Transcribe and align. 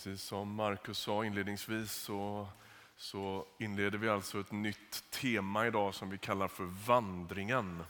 Precis 0.00 0.22
som 0.22 0.54
Markus 0.54 0.98
sa 0.98 1.24
inledningsvis 1.24 1.92
så, 1.92 2.48
så 2.96 3.46
inleder 3.58 3.98
vi 3.98 4.08
alltså 4.08 4.40
ett 4.40 4.52
nytt 4.52 5.10
tema 5.10 5.66
idag 5.66 5.94
som 5.94 6.10
vi 6.10 6.18
kallar 6.18 6.48
för 6.48 6.64
vandringen. 6.86 7.84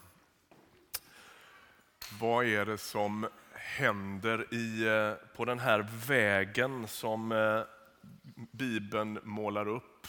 Vad 2.21 2.47
är 2.47 2.67
det 2.67 2.79
som 2.79 3.29
händer 3.53 4.55
i, 4.55 4.87
eh, 4.87 5.37
på 5.37 5.45
den 5.45 5.59
här 5.59 5.89
vägen 6.07 6.89
som 6.89 7.33
eh, 7.33 7.63
Bibeln 8.51 9.19
målar 9.23 9.69
upp 9.69 10.07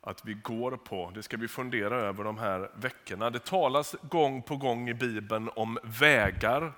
att 0.00 0.24
vi 0.24 0.34
går 0.34 0.76
på? 0.76 1.12
Det 1.14 1.22
ska 1.22 1.36
vi 1.36 1.48
fundera 1.48 1.96
över 1.96 2.24
de 2.24 2.38
här 2.38 2.70
veckorna. 2.74 3.30
Det 3.30 3.44
talas 3.44 3.96
gång 4.02 4.42
på 4.42 4.56
gång 4.56 4.88
i 4.88 4.94
Bibeln 4.94 5.50
om 5.54 5.78
vägar. 5.82 6.72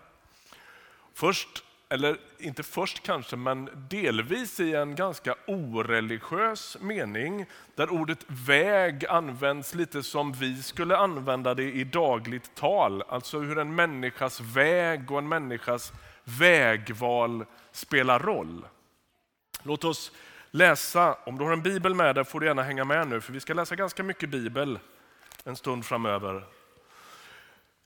Först 1.15 1.65
eller 1.89 2.17
inte 2.39 2.63
först 2.63 3.03
kanske, 3.03 3.37
men 3.37 3.87
delvis 3.91 4.61
i 4.61 4.75
en 4.75 4.95
ganska 4.95 5.35
oreligiös 5.47 6.77
mening, 6.81 7.47
där 7.75 7.93
ordet 7.93 8.25
väg 8.27 9.07
används 9.07 9.75
lite 9.75 10.03
som 10.03 10.33
vi 10.33 10.63
skulle 10.63 10.97
använda 10.97 11.55
det 11.55 11.73
i 11.73 11.85
dagligt 11.85 12.55
tal. 12.55 13.03
Alltså 13.09 13.39
hur 13.39 13.59
en 13.59 13.75
människas 13.75 14.41
väg 14.41 15.11
och 15.11 15.19
en 15.19 15.29
människas 15.29 15.93
vägval 16.25 17.45
spelar 17.73 18.19
roll. 18.19 18.67
Låt 19.63 19.85
oss 19.85 20.13
läsa, 20.51 21.15
om 21.27 21.39
du 21.39 21.45
har 21.45 21.53
en 21.53 21.63
bibel 21.63 21.95
med 21.95 22.15
dig 22.15 22.25
får 22.25 22.41
du 22.41 22.47
gärna 22.47 22.63
hänga 22.63 22.85
med 22.85 23.09
nu, 23.09 23.21
för 23.21 23.33
vi 23.33 23.41
ska 23.41 23.55
läsa 23.55 23.77
ganska 23.77 24.03
mycket 24.03 24.31
bibel 24.31 24.79
en 25.45 25.57
stund 25.57 25.85
framöver. 25.85 26.58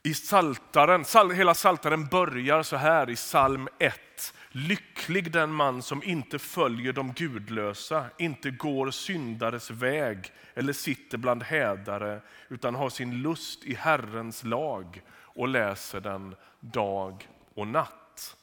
I 0.04 0.14
saltaren, 0.14 1.04
hela 1.34 1.54
saltaren 1.54 2.06
börjar 2.06 2.62
så 2.62 2.76
här 2.76 3.10
i 3.10 3.16
psalm 3.16 3.68
1. 3.78 4.34
Lycklig 4.48 5.32
den 5.32 5.52
man 5.52 5.82
som 5.82 6.02
inte 6.02 6.38
följer 6.38 6.92
de 6.92 7.12
gudlösa, 7.12 8.04
inte 8.18 8.50
går 8.50 8.90
syndares 8.90 9.70
väg 9.70 10.32
eller 10.54 10.72
sitter 10.72 11.18
bland 11.18 11.42
hädare, 11.42 12.20
utan 12.48 12.74
har 12.74 12.90
sin 12.90 13.22
lust 13.22 13.64
i 13.64 13.74
Herrens 13.74 14.44
lag 14.44 15.02
och 15.10 15.48
läser 15.48 16.00
den 16.00 16.34
dag 16.60 17.28
och 17.54 17.66
natt. 17.66 18.36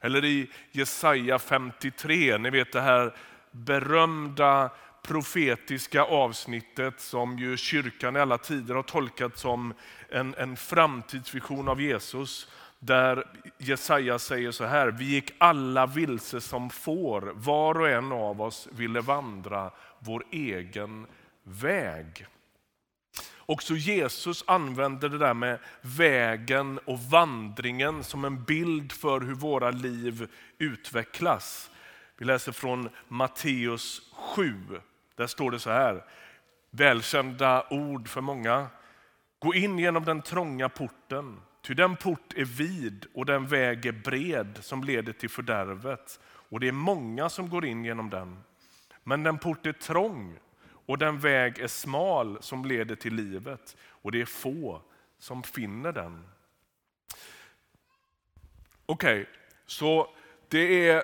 Eller 0.00 0.24
i 0.24 0.50
Jesaja 0.70 1.38
53, 1.38 2.38
ni 2.38 2.50
vet 2.50 2.72
det 2.72 2.80
här 2.80 3.16
berömda 3.50 4.70
profetiska 5.02 6.02
avsnittet 6.02 7.00
som 7.00 7.38
ju 7.38 7.56
kyrkan 7.56 8.16
i 8.16 8.20
alla 8.20 8.38
tider 8.38 8.74
har 8.74 8.82
tolkat 8.82 9.38
som 9.38 9.74
en, 10.08 10.34
en 10.34 10.56
framtidsvision 10.56 11.68
av 11.68 11.80
Jesus. 11.80 12.48
Där 12.78 13.24
Jesaja 13.58 14.18
säger 14.18 14.50
så 14.50 14.64
här, 14.64 14.88
vi 14.88 15.04
gick 15.04 15.32
alla 15.38 15.86
vilse 15.86 16.40
som 16.40 16.70
får, 16.70 17.32
var 17.34 17.80
och 17.80 17.88
en 17.88 18.12
av 18.12 18.42
oss 18.42 18.68
ville 18.72 19.00
vandra 19.00 19.70
vår 19.98 20.24
egen 20.30 21.06
väg. 21.44 22.26
Också 23.38 23.74
Jesus 23.74 24.44
använder 24.46 25.08
det 25.08 25.18
där 25.18 25.34
med 25.34 25.58
vägen 25.80 26.78
och 26.78 26.98
vandringen 26.98 28.04
som 28.04 28.24
en 28.24 28.44
bild 28.44 28.92
för 28.92 29.20
hur 29.20 29.34
våra 29.34 29.70
liv 29.70 30.28
utvecklas. 30.58 31.70
Vi 32.16 32.24
läser 32.24 32.52
från 32.52 32.88
Matteus 33.08 34.10
7, 34.12 34.54
där 35.16 35.26
står 35.26 35.50
det 35.50 35.58
så 35.58 35.70
här, 35.70 36.04
välkända 36.70 37.66
ord 37.70 38.08
för 38.08 38.20
många. 38.20 38.66
Gå 39.38 39.54
in 39.54 39.78
genom 39.78 40.04
den 40.04 40.22
trånga 40.22 40.68
porten, 40.68 41.40
ty 41.62 41.74
den 41.74 41.96
port 41.96 42.34
är 42.36 42.44
vid 42.44 43.06
och 43.14 43.26
den 43.26 43.46
väg 43.46 43.86
är 43.86 43.92
bred 43.92 44.58
som 44.60 44.84
leder 44.84 45.12
till 45.12 45.30
fördärvet. 45.30 46.20
Och 46.24 46.60
det 46.60 46.68
är 46.68 46.72
många 46.72 47.28
som 47.28 47.48
går 47.48 47.64
in 47.64 47.84
genom 47.84 48.10
den. 48.10 48.42
Men 49.04 49.22
den 49.22 49.38
port 49.38 49.66
är 49.66 49.72
trång 49.72 50.38
och 50.86 50.98
den 50.98 51.18
väg 51.18 51.58
är 51.58 51.68
smal 51.68 52.38
som 52.40 52.64
leder 52.64 52.94
till 52.94 53.14
livet 53.14 53.76
och 53.88 54.12
det 54.12 54.20
är 54.20 54.26
få 54.26 54.82
som 55.18 55.42
finner 55.42 55.92
den. 55.92 56.28
Okej, 58.86 59.20
okay, 59.20 59.34
så 59.66 60.14
det 60.48 60.88
är 60.88 61.02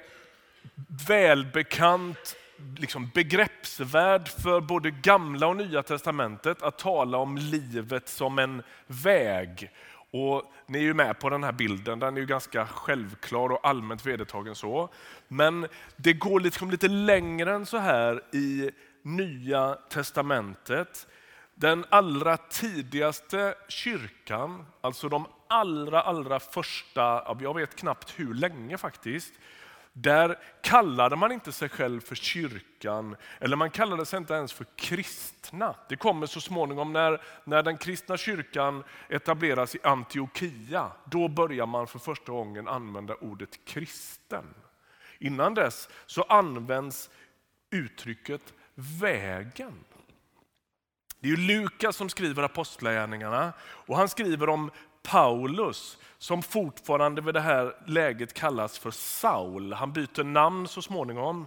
välbekant 1.09 2.37
liksom 2.77 3.11
begreppsvärld 3.15 4.29
för 4.29 4.61
både 4.61 4.91
gamla 4.91 5.47
och 5.47 5.57
nya 5.57 5.83
testamentet 5.83 6.63
att 6.63 6.79
tala 6.79 7.19
om 7.19 7.37
livet 7.37 8.09
som 8.09 8.39
en 8.39 8.63
väg. 8.87 9.71
Och 10.11 10.53
ni 10.67 10.79
är 10.79 10.83
ju 10.83 10.95
med 10.95 11.19
på 11.19 11.31
den 11.31 11.45
här 11.45 11.53
bilden, 11.53 11.99
den 11.99 12.17
är 12.17 12.21
ju 12.21 12.27
ganska 12.27 12.67
självklar 12.67 13.53
och 13.53 13.69
allmänt 13.69 14.07
vedertagen 14.07 14.55
så. 14.55 14.89
Men 15.29 15.67
det 15.97 16.13
går 16.13 16.41
liksom 16.41 16.71
lite 16.71 16.89
längre 16.89 17.55
än 17.55 17.67
så 17.67 17.79
här 17.79 18.23
i 18.33 18.71
Nya 19.03 19.75
Testamentet. 19.75 21.07
Den 21.55 21.85
allra 21.89 22.37
tidigaste 22.37 23.55
kyrkan, 23.69 24.67
alltså 24.81 25.09
de 25.09 25.27
allra, 25.49 26.01
allra 26.01 26.41
första, 26.41 27.37
jag 27.41 27.55
vet 27.55 27.77
knappt 27.77 28.15
hur 28.17 28.35
länge 28.35 28.79
faktiskt, 28.79 29.35
där 29.93 30.39
kallade 30.63 31.17
man 31.17 31.33
inte 31.33 31.53
sig 31.53 31.69
själv 31.69 32.01
för 32.01 32.15
kyrkan, 32.15 33.17
eller 33.41 33.57
man 33.57 33.71
kallade 33.71 34.07
sig 34.07 34.17
inte 34.17 34.35
ens 34.35 34.53
för 34.53 34.67
kristna. 34.77 35.75
Det 35.89 35.97
kommer 35.97 36.27
så 36.27 36.41
småningom 36.41 36.93
när, 36.93 37.23
när 37.45 37.63
den 37.63 37.79
kristna 37.79 38.17
kyrkan 38.17 38.85
etableras 39.09 39.75
i 39.75 39.79
Antiochia. 39.83 40.93
Då 41.05 41.29
börjar 41.29 41.67
man 41.67 41.87
för 41.87 41.99
första 41.99 42.33
gången 42.33 42.69
använda 42.69 43.15
ordet 43.15 43.65
kristen. 43.65 44.55
Innan 45.19 45.55
dess 45.55 45.89
så 46.07 46.23
används 46.23 47.11
uttrycket 47.71 48.55
vägen. 48.75 49.85
Det 51.21 51.29
är 51.29 51.37
Lukas 51.37 51.97
som 51.97 52.09
skriver 52.09 52.43
Apostlagärningarna 52.43 53.53
och 53.61 53.97
han 53.97 54.09
skriver 54.09 54.49
om 54.49 54.71
Paulus 55.09 55.99
som 56.19 56.43
fortfarande 56.43 57.21
vid 57.21 57.35
det 57.35 57.41
här 57.41 57.75
läget 57.87 58.35
kallas 58.35 58.79
för 58.79 58.91
Saul. 58.91 59.73
Han 59.73 59.93
byter 59.93 60.25
namn 60.25 60.69
så 60.69 60.83
småningom. 60.83 61.47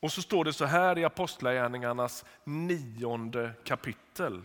Och 0.00 0.12
så 0.12 0.22
står 0.22 0.44
det 0.44 0.52
så 0.52 0.64
här 0.64 0.98
i 0.98 1.04
Apostlagärningarnas 1.04 2.24
nionde 2.44 3.50
kapitel. 3.64 4.42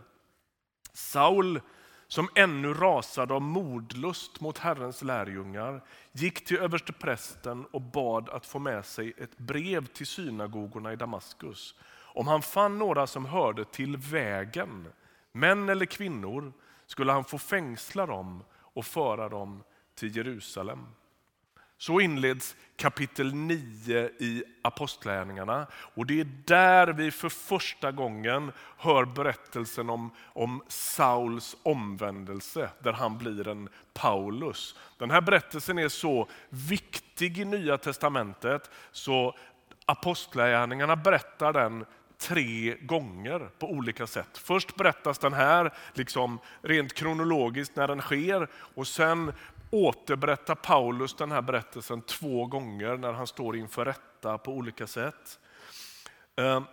Saul, 0.94 1.62
som 2.08 2.30
ännu 2.36 2.74
rasade 2.74 3.34
av 3.34 3.42
mordlust 3.42 4.42
mot 4.42 4.58
Herrens 4.58 5.04
lärjungar, 5.04 5.84
gick 6.12 6.46
till 6.46 6.58
översteprästen 6.58 7.66
och 7.66 7.82
bad 7.82 8.30
att 8.30 8.46
få 8.46 8.60
med 8.60 8.86
sig 8.86 9.14
ett 9.18 9.38
brev 9.38 9.86
till 9.86 10.08
synagogorna 10.08 10.94
i 10.94 10.96
Damaskus. 10.96 11.76
Om 12.14 12.28
han 12.28 12.42
fann 12.42 12.78
några 12.78 13.08
som 13.08 13.26
hörde 13.26 13.66
till 13.66 13.98
vägen, 13.98 14.88
män 15.32 15.70
eller 15.70 15.86
kvinnor, 15.86 16.54
skulle 16.88 17.12
han 17.12 17.24
få 17.24 17.38
fängsla 17.38 18.06
dem 18.06 18.44
och 18.54 18.86
föra 18.86 19.30
dem 19.30 19.64
till 19.96 20.16
Jerusalem. 20.16 20.86
Så 21.78 22.00
inleds 22.00 22.56
kapitel 22.76 23.34
9 23.34 24.10
i 24.20 24.44
Apostlagärningarna 24.62 25.68
och 25.72 26.06
det 26.06 26.20
är 26.20 26.28
där 26.46 26.88
vi 26.88 27.12
för 27.12 27.30
första 27.30 27.92
gången 27.92 28.52
hör 28.78 29.06
berättelsen 29.06 29.90
om, 29.90 30.12
om 30.24 30.62
Sauls 30.68 31.58
omvändelse, 31.64 32.70
där 32.80 32.94
han 32.94 33.18
blir 33.18 33.48
en 33.48 33.70
Paulus. 33.94 34.76
Den 34.98 35.12
här 35.12 35.22
berättelsen 35.22 35.80
är 35.80 35.90
så 35.90 36.28
viktig 36.50 37.38
i 37.38 37.46
Nya 37.46 37.78
Testamentet 37.78 38.72
så 38.92 39.36
Apostlagärningarna 39.86 40.96
berättar 40.96 41.54
den 41.54 41.86
tre 42.18 42.76
gånger 42.82 43.50
på 43.60 43.72
olika 43.72 44.08
sätt. 44.08 44.38
Först 44.38 44.76
berättas 44.76 45.20
den 45.20 45.34
här 45.34 45.74
liksom 45.94 46.40
rent 46.62 46.94
kronologiskt 46.94 47.76
när 47.76 47.88
den 47.88 48.02
sker 48.02 48.48
och 48.54 48.88
sen 48.88 49.34
återberättar 49.72 50.56
Paulus 50.56 51.14
den 51.14 51.32
här 51.32 51.42
berättelsen 51.42 52.02
två 52.02 52.46
gånger 52.46 52.98
när 52.98 53.14
han 53.14 53.28
står 53.28 53.58
inför 53.58 53.86
rätta 53.86 54.38
på 54.38 54.52
olika 54.52 54.88
sätt. 54.88 55.40
Ehm, 56.36 56.64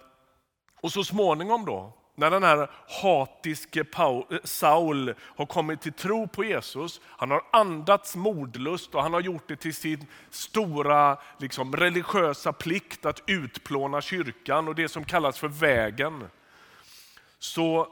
och 0.81 0.93
så 0.93 1.05
småningom 1.05 1.65
då, 1.65 1.93
när 2.15 2.31
den 2.31 2.43
här 2.43 2.71
hatiske 3.03 3.81
eh, 3.81 4.39
Saul 4.45 5.15
har 5.21 5.47
kommit 5.47 5.81
till 5.81 5.93
tro 5.93 6.29
på 6.29 6.45
Jesus, 6.45 7.01
han 7.05 7.31
har 7.31 7.43
andats 7.53 8.17
mordlust 8.17 8.95
och 8.95 9.03
han 9.03 9.13
har 9.13 9.21
gjort 9.21 9.49
det 9.49 9.57
till 9.57 9.75
sin 9.75 10.07
stora 10.31 11.19
liksom, 11.39 11.77
religiösa 11.77 12.53
plikt 12.53 13.07
att 13.07 13.23
utplåna 13.27 14.01
kyrkan 14.01 14.69
och 14.69 14.75
det 14.75 14.89
som 14.89 15.05
kallas 15.05 15.39
för 15.39 15.49
vägen. 15.49 16.25
Så 17.39 17.89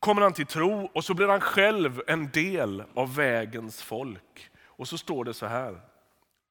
kommer 0.00 0.22
han 0.22 0.32
till 0.32 0.46
tro 0.46 0.90
och 0.94 1.04
så 1.04 1.14
blir 1.14 1.28
han 1.28 1.40
själv 1.40 2.02
en 2.06 2.30
del 2.30 2.84
av 2.94 3.14
vägens 3.14 3.82
folk. 3.82 4.50
Och 4.66 4.88
så 4.88 4.98
står 4.98 5.24
det 5.24 5.34
så 5.34 5.46
här, 5.46 5.80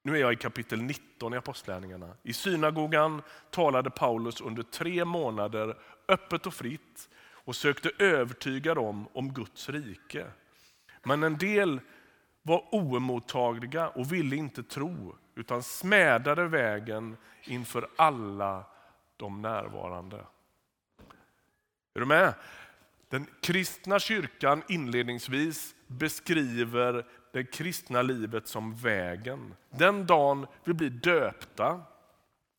nu 0.04 0.16
är 0.16 0.20
jag 0.20 0.32
i 0.32 0.36
kapitel 0.36 0.82
19 0.82 1.34
i 1.34 1.36
Apostlärningarna. 1.36 2.08
I 2.22 2.32
synagogan 2.32 3.22
talade 3.50 3.90
Paulus 3.90 4.40
under 4.40 4.62
tre 4.62 5.04
månader 5.04 5.76
öppet 6.12 6.46
och 6.46 6.54
fritt 6.54 7.08
och 7.44 7.56
sökte 7.56 7.90
övertyga 7.98 8.74
dem 8.74 9.08
om 9.12 9.32
Guds 9.32 9.68
rike. 9.68 10.26
Men 11.02 11.22
en 11.22 11.38
del 11.38 11.80
var 12.42 12.74
oemottagliga 12.74 13.88
och 13.88 14.12
ville 14.12 14.36
inte 14.36 14.62
tro 14.62 15.16
utan 15.34 15.62
smädade 15.62 16.48
vägen 16.48 17.16
inför 17.44 17.88
alla 17.96 18.64
de 19.16 19.42
närvarande. 19.42 20.16
Är 21.94 22.00
du 22.00 22.06
med? 22.06 22.34
Den 23.08 23.26
kristna 23.40 23.98
kyrkan 23.98 24.62
inledningsvis 24.68 25.74
beskriver 25.86 27.06
det 27.32 27.44
kristna 27.44 28.02
livet 28.02 28.48
som 28.48 28.76
vägen. 28.76 29.54
Den 29.70 30.06
dagen 30.06 30.46
vi 30.64 30.74
blir 30.74 30.90
döpta 30.90 31.80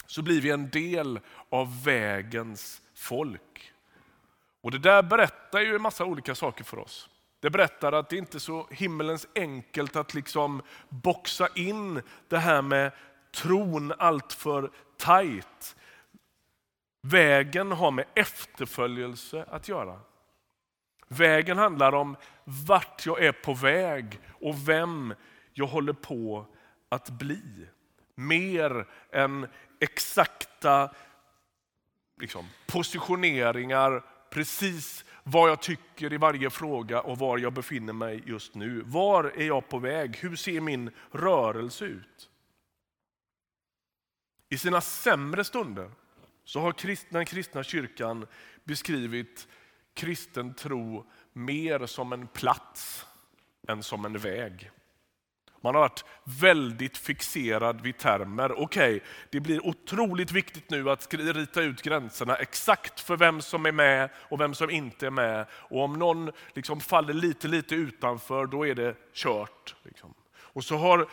så 0.06 0.22
blir 0.22 0.42
vi 0.42 0.50
en 0.50 0.70
del 0.70 1.20
av 1.50 1.84
vägens 1.84 2.82
folk. 3.04 3.74
Och 4.62 4.72
Det 4.72 4.80
där 4.80 5.04
berättar 5.04 5.60
ju 5.60 5.76
en 5.76 5.82
massa 5.82 6.06
olika 6.06 6.36
saker 6.36 6.64
för 6.64 6.80
oss. 6.80 7.10
Det 7.40 7.50
berättar 7.50 7.92
att 7.92 8.10
det 8.10 8.18
inte 8.18 8.38
är 8.38 8.40
så 8.40 8.68
himmelens 8.72 9.28
enkelt 9.36 9.96
att 9.96 10.14
liksom 10.14 10.62
boxa 10.90 11.48
in 11.56 12.02
det 12.28 12.38
här 12.38 12.62
med 12.62 12.92
tron 13.36 13.94
allt 13.98 14.34
för 14.34 14.72
tajt. 14.98 15.76
Vägen 17.02 17.72
har 17.72 17.92
med 17.92 18.06
efterföljelse 18.14 19.46
att 19.50 19.68
göra. 19.68 20.00
Vägen 21.08 21.58
handlar 21.58 21.96
om 21.96 22.16
vart 22.44 23.06
jag 23.06 23.24
är 23.24 23.32
på 23.32 23.54
väg 23.54 24.20
och 24.42 24.70
vem 24.70 25.14
jag 25.54 25.68
håller 25.68 25.94
på 25.94 26.46
att 26.90 27.10
bli. 27.10 27.68
Mer 28.16 28.88
än 29.12 29.48
exakta 29.80 30.90
liksom, 32.20 32.50
positioneringar, 32.68 34.04
precis 34.30 35.06
vad 35.24 35.50
jag 35.50 35.62
tycker 35.62 36.14
i 36.14 36.18
varje 36.18 36.50
fråga 36.50 37.02
och 37.02 37.18
var 37.18 37.38
jag 37.38 37.54
befinner 37.54 37.94
mig 37.94 38.24
just 38.26 38.56
nu. 38.56 38.82
Var 38.86 39.24
är 39.24 39.48
jag 39.48 39.70
på 39.70 39.80
väg? 39.80 40.18
Hur 40.18 40.36
ser 40.36 40.62
min 40.62 40.92
rörelse 41.12 41.86
ut? 41.86 42.30
I 44.50 44.58
sina 44.58 44.82
sämre 44.82 45.44
stunder 45.44 45.92
så 46.44 46.60
har 46.60 46.76
den 47.14 47.26
kristna 47.26 47.64
kyrkan 47.64 48.28
beskrivit 48.64 49.48
kristen 49.94 50.54
tro 50.54 51.12
mer 51.34 51.86
som 51.86 52.14
en 52.14 52.28
plats 52.28 53.06
än 53.68 53.84
som 53.84 54.06
en 54.06 54.18
väg. 54.18 54.72
Man 55.64 55.76
har 55.76 55.82
varit 55.82 56.06
väldigt 56.24 56.98
fixerad 56.98 57.82
vid 57.82 57.98
termer. 57.98 58.52
Okej, 58.52 58.96
okay, 58.96 59.00
det 59.30 59.40
blir 59.40 59.66
otroligt 59.66 60.32
viktigt 60.32 60.70
nu 60.70 60.90
att 60.90 61.14
rita 61.14 61.62
ut 61.62 61.82
gränserna 61.82 62.36
exakt 62.36 63.00
för 63.00 63.18
vem 63.18 63.42
som 63.42 63.66
är 63.66 63.72
med 63.72 64.10
och 64.16 64.42
vem 64.42 64.54
som 64.54 64.70
inte 64.70 65.06
är 65.06 65.12
med. 65.12 65.46
Och 65.52 65.84
om 65.84 65.94
någon 65.94 66.32
liksom 66.54 66.80
faller 66.80 67.14
lite, 67.14 67.48
lite 67.48 67.76
utanför, 67.76 68.46
då 68.46 68.68
är 68.68 68.76
det 68.76 68.96
kört. 69.14 69.76
Liksom. 69.84 70.14
Och 70.36 70.64
så 70.64 70.78
har 70.78 71.08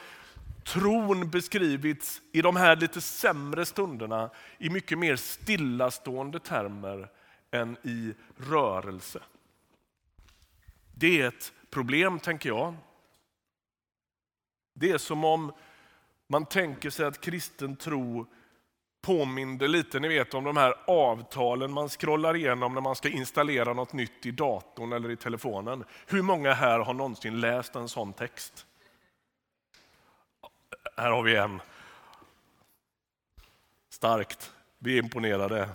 tron 0.65 1.31
beskrivits 1.31 2.23
i 2.33 2.43
de 2.43 2.57
här 2.57 2.77
lite 2.77 3.01
sämre 3.01 3.67
stunderna 3.67 4.31
i 4.59 4.71
mycket 4.71 4.99
mer 4.99 5.17
stillastående 5.17 6.39
termer 6.39 7.09
än 7.51 7.77
i 7.83 8.15
rörelse. 8.37 9.21
Det 10.95 11.21
är 11.21 11.29
ett 11.29 11.53
problem, 11.71 12.19
tänker 12.19 12.49
jag. 12.49 12.75
Det 14.81 14.91
är 14.91 14.99
som 14.99 15.25
om 15.25 15.53
man 16.27 16.47
tänker 16.47 16.91
sig 16.91 17.07
att 17.07 17.21
kristen 17.21 17.77
tro 17.77 18.27
påminner 19.03 19.69
lite 19.69 20.01
ni 20.01 20.09
vet, 20.09 20.35
om 20.35 20.45
de 20.45 20.57
här 20.57 20.75
avtalen 20.87 21.73
man 21.73 21.89
scrollar 21.89 22.37
igenom 22.37 22.75
när 22.75 22.81
man 22.81 22.97
ska 22.97 23.09
installera 23.09 23.73
något 23.73 23.93
nytt 23.93 24.27
i 24.27 24.31
datorn 24.31 24.93
eller 24.93 25.11
i 25.11 25.17
telefonen. 25.17 25.85
Hur 26.07 26.23
många 26.23 26.53
här 26.53 26.79
har 26.79 26.95
någonsin 26.95 27.41
läst 27.41 27.77
en 27.77 27.89
sån 27.89 28.13
text? 28.13 28.67
Här 30.97 31.11
har 31.11 31.23
vi 31.23 31.37
en. 31.37 31.61
Starkt. 33.91 34.53
Vi 34.79 34.99
är 34.99 35.03
imponerade. 35.03 35.69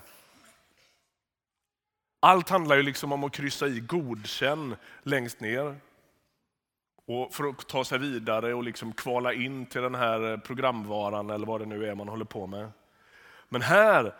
Allt 2.20 2.50
handlar 2.50 2.76
ju 2.76 2.84
liksom 2.84 3.12
om 3.12 3.24
att 3.24 3.34
kryssa 3.34 3.68
i 3.68 3.80
godkänn 3.80 4.76
längst 5.04 5.40
ner. 5.40 5.76
Och 7.06 7.34
för 7.34 7.50
att 7.50 7.68
ta 7.68 7.86
sig 7.86 8.00
vidare 8.00 8.54
och 8.54 8.64
liksom 8.64 8.94
kvala 8.94 9.34
in 9.34 9.66
till 9.66 9.82
den 9.82 9.96
här 9.96 10.32
eh, 10.32 10.38
programvaran 10.38 11.30
eller 11.30 11.48
vad 11.48 11.62
det 11.62 11.66
nu 11.66 11.86
är 11.86 11.96
man 11.96 12.08
håller 12.08 12.26
på 12.26 12.48
med. 12.48 12.72
Men 13.50 13.62
här, 13.62 14.16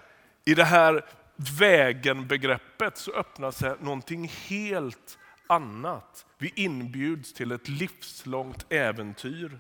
i 0.46 0.54
det 0.54 0.64
här 0.64 1.06
vägen-begreppet 1.36 2.98
så 2.98 3.12
öppnar 3.12 3.52
sig 3.52 3.76
någonting 3.80 4.32
helt 4.48 5.18
annat. 5.48 6.26
Vi 6.38 6.52
inbjuds 6.56 7.34
till 7.34 7.52
ett 7.52 7.68
livslångt 7.68 8.66
äventyr. 8.70 9.60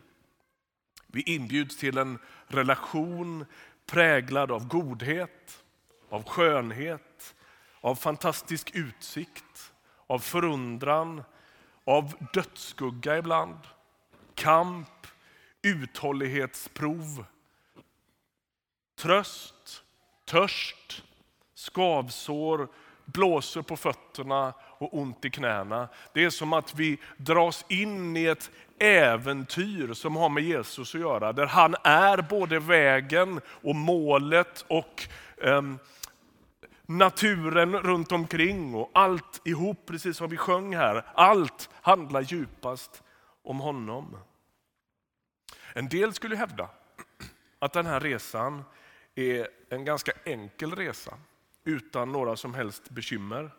Vi 1.08 1.22
inbjuds 1.22 1.78
till 1.78 1.98
en 1.98 2.20
relation 2.48 3.46
präglad 3.86 4.52
av 4.52 4.68
godhet, 4.68 5.64
av 6.10 6.24
skönhet, 6.24 7.36
av 7.82 7.96
fantastisk 7.96 8.72
utsikt, 8.76 9.74
av 10.08 10.20
förundran, 10.20 11.24
av 11.86 12.14
dödsskugga 12.34 13.18
ibland, 13.18 13.58
kamp, 14.36 15.08
uthållighetsprov, 15.62 17.26
tröst, 19.00 19.84
törst, 20.26 21.04
skavsår, 21.56 22.68
blåser 23.06 23.62
på 23.62 23.78
fötterna 23.78 24.54
och 24.78 24.98
ont 24.98 25.26
i 25.26 25.30
knäna. 25.30 25.88
Det 26.14 26.24
är 26.24 26.30
som 26.30 26.54
att 26.54 26.76
vi 26.76 26.98
dras 27.18 27.66
in 27.70 28.18
i 28.18 28.26
ett 28.26 28.52
äventyr 28.80 29.94
som 29.94 30.16
har 30.16 30.30
med 30.30 30.44
Jesus 30.44 30.96
att 30.96 31.02
göra, 31.02 31.34
där 31.34 31.46
han 31.46 31.76
är 31.84 32.22
både 32.22 32.60
vägen 32.60 33.42
och 33.48 33.76
målet 33.76 34.66
och 34.68 35.08
um, 35.38 35.80
naturen 36.88 37.74
runt 37.74 38.12
omkring 38.12 38.76
och 38.76 38.92
allt 38.94 39.42
ihop, 39.48 39.86
precis 39.86 40.18
som 40.18 40.30
vi 40.30 40.38
sjöng 40.38 40.76
här. 40.76 41.06
Allt 41.14 41.70
handlar 41.74 42.22
djupast 42.22 43.04
om 43.44 43.60
honom. 43.60 44.18
En 45.74 45.90
del 45.90 46.14
skulle 46.14 46.36
hävda 46.36 46.70
att 47.60 47.74
den 47.74 47.86
här 47.86 48.00
resan 48.00 48.64
är 49.16 49.48
en 49.70 49.86
ganska 49.86 50.12
enkel 50.24 50.76
resa 50.76 51.18
utan 51.64 52.12
några 52.12 52.36
som 52.36 52.54
helst 52.54 52.90
bekymmer. 52.90 53.52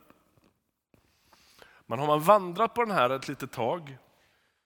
Men 1.87 1.99
har 1.99 2.07
man 2.07 2.21
vandrat 2.21 2.75
på 2.75 2.85
den 2.85 2.95
här 2.95 3.11
ett 3.11 3.29
litet 3.29 3.53
tag 3.53 3.99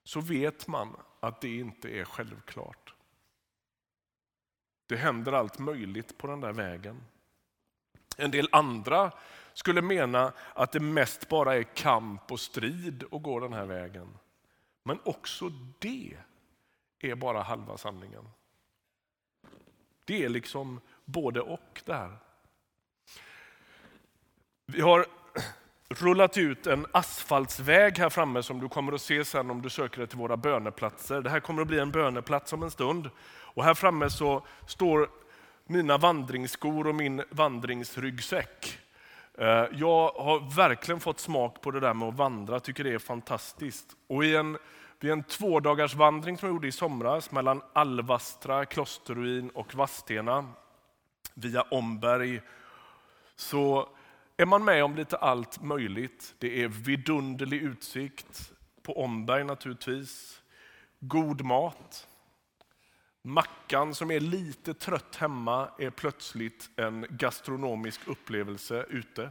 så 0.04 0.20
vet 0.20 0.66
man 0.66 0.96
att 1.20 1.40
det 1.40 1.56
inte 1.56 1.88
är 1.88 2.04
självklart. 2.04 2.94
Det 4.86 4.96
händer 4.96 5.32
allt 5.32 5.58
möjligt 5.58 6.18
på 6.18 6.26
den 6.26 6.40
där 6.40 6.52
vägen. 6.52 7.02
En 8.16 8.30
del 8.30 8.48
andra 8.52 9.12
skulle 9.52 9.82
mena 9.82 10.32
att 10.54 10.72
det 10.72 10.80
mest 10.80 11.28
bara 11.28 11.56
är 11.56 11.62
kamp 11.62 12.32
och 12.32 12.40
strid 12.40 13.04
att 13.12 13.22
gå 13.22 13.40
den 13.40 13.52
här 13.52 13.66
vägen. 13.66 14.18
Men 14.82 14.98
också 15.04 15.48
det 15.78 16.16
är 16.98 17.14
bara 17.14 17.42
halva 17.42 17.78
sanningen. 17.78 18.28
Det 20.04 20.24
är 20.24 20.28
liksom 20.28 20.80
både 21.04 21.40
och 21.40 21.82
där. 21.84 22.16
Vi 24.66 24.80
har 24.80 25.06
rullat 25.88 26.36
ut 26.36 26.66
en 26.66 26.86
asfaltsväg 26.92 27.98
här 27.98 28.10
framme 28.10 28.42
som 28.42 28.60
du 28.60 28.68
kommer 28.68 28.92
att 28.92 29.02
se 29.02 29.24
sen 29.24 29.50
om 29.50 29.62
du 29.62 29.70
söker 29.70 29.98
dig 29.98 30.06
till 30.06 30.18
våra 30.18 30.36
böneplatser. 30.36 31.20
Det 31.20 31.30
här 31.30 31.40
kommer 31.40 31.62
att 31.62 31.68
bli 31.68 31.78
en 31.78 31.90
böneplats 31.90 32.52
om 32.52 32.62
en 32.62 32.70
stund. 32.70 33.10
Och 33.54 33.64
här 33.64 33.74
framme 33.74 34.10
så 34.10 34.46
står 34.66 35.10
mina 35.70 35.98
vandringsskor 35.98 36.86
och 36.86 36.94
min 36.94 37.22
vandringsryggsäck. 37.30 38.78
Eh, 39.38 39.64
jag 39.72 40.10
har 40.10 40.56
verkligen 40.56 41.00
fått 41.00 41.20
smak 41.20 41.60
på 41.60 41.70
det 41.70 41.80
där 41.80 41.94
med 41.94 42.08
att 42.08 42.14
vandra, 42.14 42.60
tycker 42.60 42.84
det 42.84 42.94
är 42.94 42.98
fantastiskt. 42.98 43.96
Och 44.06 44.24
i 44.24 44.36
en, 44.36 44.58
vid 45.00 45.12
en 45.12 45.22
tvådagarsvandring 45.22 46.38
som 46.38 46.48
jag 46.48 46.54
gjorde 46.54 46.68
i 46.68 46.72
somras 46.72 47.30
mellan 47.30 47.62
Alvastra 47.72 48.64
klosterruin 48.64 49.50
och 49.50 49.74
Vadstena 49.74 50.48
via 51.34 51.62
Omberg 51.62 52.40
så 53.36 53.88
är 54.36 54.46
man 54.46 54.64
med 54.64 54.84
om 54.84 54.96
lite 54.96 55.16
allt 55.16 55.62
möjligt. 55.62 56.34
Det 56.38 56.62
är 56.62 56.68
vidunderlig 56.68 57.62
utsikt 57.62 58.52
på 58.82 59.02
Omberg 59.02 59.44
naturligtvis, 59.44 60.42
god 61.00 61.44
mat, 61.44 62.06
Mackan 63.22 63.94
som 63.94 64.10
är 64.10 64.20
lite 64.20 64.74
trött 64.74 65.16
hemma 65.16 65.68
är 65.78 65.90
plötsligt 65.90 66.70
en 66.76 67.06
gastronomisk 67.10 68.00
upplevelse 68.06 68.86
ute. 68.88 69.30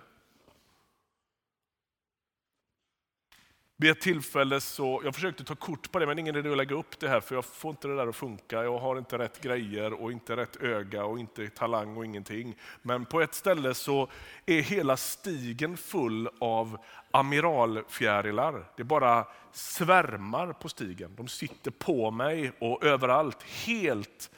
Vid 3.81 3.91
ett 3.91 4.01
tillfälle 4.01 4.61
så, 4.61 5.01
jag 5.03 5.15
försökte 5.15 5.43
ta 5.43 5.55
kort 5.55 5.91
på 5.91 5.99
det 5.99 6.05
men 6.05 6.19
ingen 6.19 6.35
idé 6.35 6.49
att 6.51 6.57
lägga 6.57 6.75
upp 6.75 6.99
det 6.99 7.09
här 7.09 7.19
för 7.19 7.35
jag 7.35 7.45
får 7.45 7.71
inte 7.71 7.87
det 7.87 7.95
där 7.95 8.07
att 8.07 8.15
funka. 8.15 8.63
Jag 8.63 8.77
har 8.77 8.97
inte 8.97 9.17
rätt 9.17 9.41
grejer 9.41 9.93
och 9.93 10.11
inte 10.11 10.35
rätt 10.35 10.55
öga 10.61 11.05
och 11.05 11.19
inte 11.19 11.49
talang 11.49 11.97
och 11.97 12.05
ingenting. 12.05 12.55
Men 12.81 13.05
på 13.05 13.21
ett 13.21 13.33
ställe 13.33 13.73
så 13.73 14.07
är 14.45 14.61
hela 14.61 14.97
stigen 14.97 15.77
full 15.77 16.29
av 16.39 16.77
amiralfjärilar. 17.11 18.71
Det 18.77 18.83
bara 18.83 19.27
svärmar 19.51 20.53
på 20.53 20.69
stigen. 20.69 21.15
De 21.15 21.27
sitter 21.27 21.71
på 21.71 22.11
mig 22.11 22.51
och 22.59 22.83
överallt. 22.83 23.43
Helt 23.43 24.31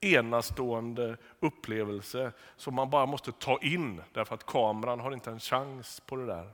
enastående 0.00 1.16
upplevelse 1.40 2.32
som 2.56 2.74
man 2.74 2.90
bara 2.90 3.06
måste 3.06 3.32
ta 3.32 3.58
in 3.58 4.02
därför 4.12 4.34
att 4.34 4.46
kameran 4.46 5.00
har 5.00 5.12
inte 5.12 5.30
en 5.30 5.40
chans 5.40 6.02
på 6.06 6.16
det 6.16 6.26
där. 6.26 6.50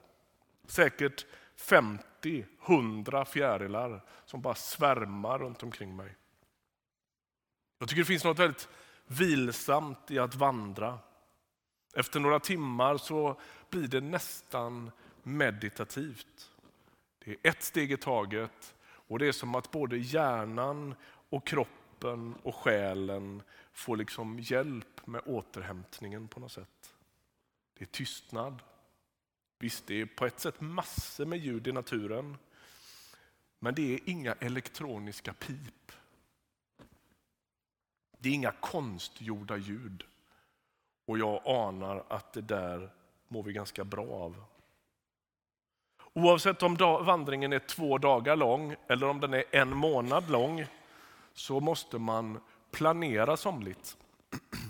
Säkert 0.66 1.26
50, 1.56 2.46
100 2.66 3.24
fjärilar 3.24 4.04
som 4.24 4.40
bara 4.40 4.54
svärmar 4.54 5.38
runt 5.38 5.62
omkring 5.62 5.96
mig. 5.96 6.16
Jag 7.78 7.88
tycker 7.88 8.02
det 8.02 8.06
finns 8.06 8.24
något 8.24 8.38
väldigt 8.38 8.68
vilsamt 9.06 10.10
i 10.10 10.18
att 10.18 10.34
vandra. 10.34 10.98
Efter 11.94 12.20
några 12.20 12.40
timmar 12.40 12.96
så 12.96 13.40
blir 13.70 13.88
det 13.88 14.00
nästan 14.00 14.90
meditativt. 15.22 16.50
Det 17.24 17.30
är 17.30 17.36
ett 17.42 17.62
steg 17.62 17.92
i 17.92 17.96
taget 17.96 18.74
och 18.84 19.18
det 19.18 19.26
är 19.26 19.32
som 19.32 19.54
att 19.54 19.70
både 19.70 19.96
hjärnan 19.96 20.94
och 21.28 21.46
kroppen 21.46 22.34
och 22.42 22.54
själen 22.54 23.42
får 23.72 23.96
liksom 23.96 24.38
hjälp 24.40 25.06
med 25.06 25.22
återhämtningen 25.26 26.28
på 26.28 26.40
något 26.40 26.52
sätt. 26.52 26.94
Det 27.78 27.84
är 27.84 27.88
tystnad. 27.88 28.62
Visst, 29.64 29.86
det 29.86 30.00
är 30.00 30.06
på 30.06 30.26
ett 30.26 30.40
sätt 30.40 30.60
massor 30.60 31.26
med 31.26 31.38
ljud 31.38 31.66
i 31.66 31.72
naturen. 31.72 32.36
Men 33.58 33.74
det 33.74 33.94
är 33.94 34.00
inga 34.04 34.32
elektroniska 34.32 35.32
pip. 35.32 35.92
Det 38.18 38.28
är 38.28 38.32
inga 38.32 38.52
konstgjorda 38.52 39.56
ljud. 39.56 40.04
Och 41.04 41.18
jag 41.18 41.42
anar 41.46 42.04
att 42.08 42.32
det 42.32 42.40
där 42.40 42.90
mår 43.28 43.42
vi 43.42 43.52
ganska 43.52 43.84
bra 43.84 44.06
av. 44.06 44.44
Oavsett 46.12 46.62
om 46.62 46.76
vandringen 47.04 47.52
är 47.52 47.58
två 47.58 47.98
dagar 47.98 48.36
lång 48.36 48.76
eller 48.88 49.08
om 49.08 49.20
den 49.20 49.34
är 49.34 49.44
en 49.50 49.76
månad 49.76 50.30
lång 50.30 50.66
så 51.34 51.60
måste 51.60 51.98
man 51.98 52.40
planera 52.70 53.36
somligt. 53.36 53.96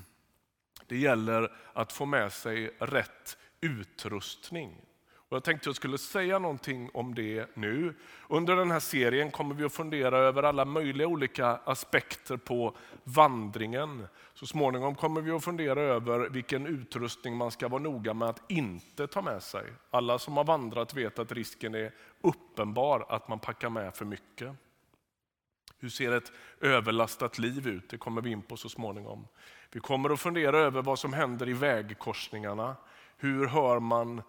Det 0.87 0.99
gäller 0.99 1.53
att 1.73 1.93
få 1.93 2.07
med 2.07 2.33
sig 2.33 2.67
rätt 2.79 3.39
utrustning. 3.65 4.77
Och 5.29 5.37
jag 5.37 5.45
tänkte 5.45 5.69
jag 5.69 5.77
skulle 5.77 5.99
säga 5.99 6.39
någonting 6.39 6.91
om 6.95 7.15
det 7.15 7.57
nu. 7.57 7.95
Under 8.29 8.57
den 8.57 8.71
här 8.71 8.81
serien 8.81 9.31
kommer 9.31 9.55
vi 9.55 9.65
att 9.65 9.73
fundera 9.73 10.19
över 10.19 10.43
alla 10.43 10.65
möjliga 10.65 11.07
olika 11.07 11.47
aspekter 11.47 12.37
på 12.37 12.77
vandringen. 13.05 14.07
Så 14.35 14.47
småningom 14.47 14.95
kommer 14.95 15.21
vi 15.21 15.31
att 15.31 15.45
fundera 15.45 15.81
över 15.81 16.29
vilken 16.29 16.67
utrustning 16.67 17.37
man 17.37 17.51
ska 17.51 17.69
vara 17.69 17.83
noga 17.83 18.15
med 18.15 18.29
att 18.29 18.51
inte 18.51 19.07
ta 19.07 19.23
med 19.23 19.43
sig. 19.43 19.65
Alla 19.91 20.19
som 20.19 20.37
har 20.37 20.45
vandrat 20.45 20.95
vet 20.95 21.19
att 21.19 21.33
risken 21.33 21.75
är 21.75 21.93
uppenbar 22.21 23.07
att 23.09 23.29
man 23.29 23.39
packar 23.39 23.71
med 23.71 23.95
för 23.95 24.05
mycket. 24.05 24.53
Hur 25.79 25.89
ser 25.89 26.13
ett 26.13 26.33
överlastat 26.61 27.39
liv 27.39 27.69
ut? 27.69 27.89
Det 27.89 27.99
kommer 27.99 28.23
vi 28.23 28.31
in 28.31 28.43
på 28.43 28.57
så 28.57 28.69
småningom. 28.69 29.27
Vi 29.73 29.81
kommer 29.81 30.11
att 30.11 30.21
fundera 30.21 30.59
över 30.59 30.83
vad 30.83 30.99
som 30.99 31.13
händer 31.13 31.49
i 31.49 31.53
vägkorsningarna. 31.53 32.77
Hur 33.25 33.47
hör 33.47 33.81
man 33.81 34.23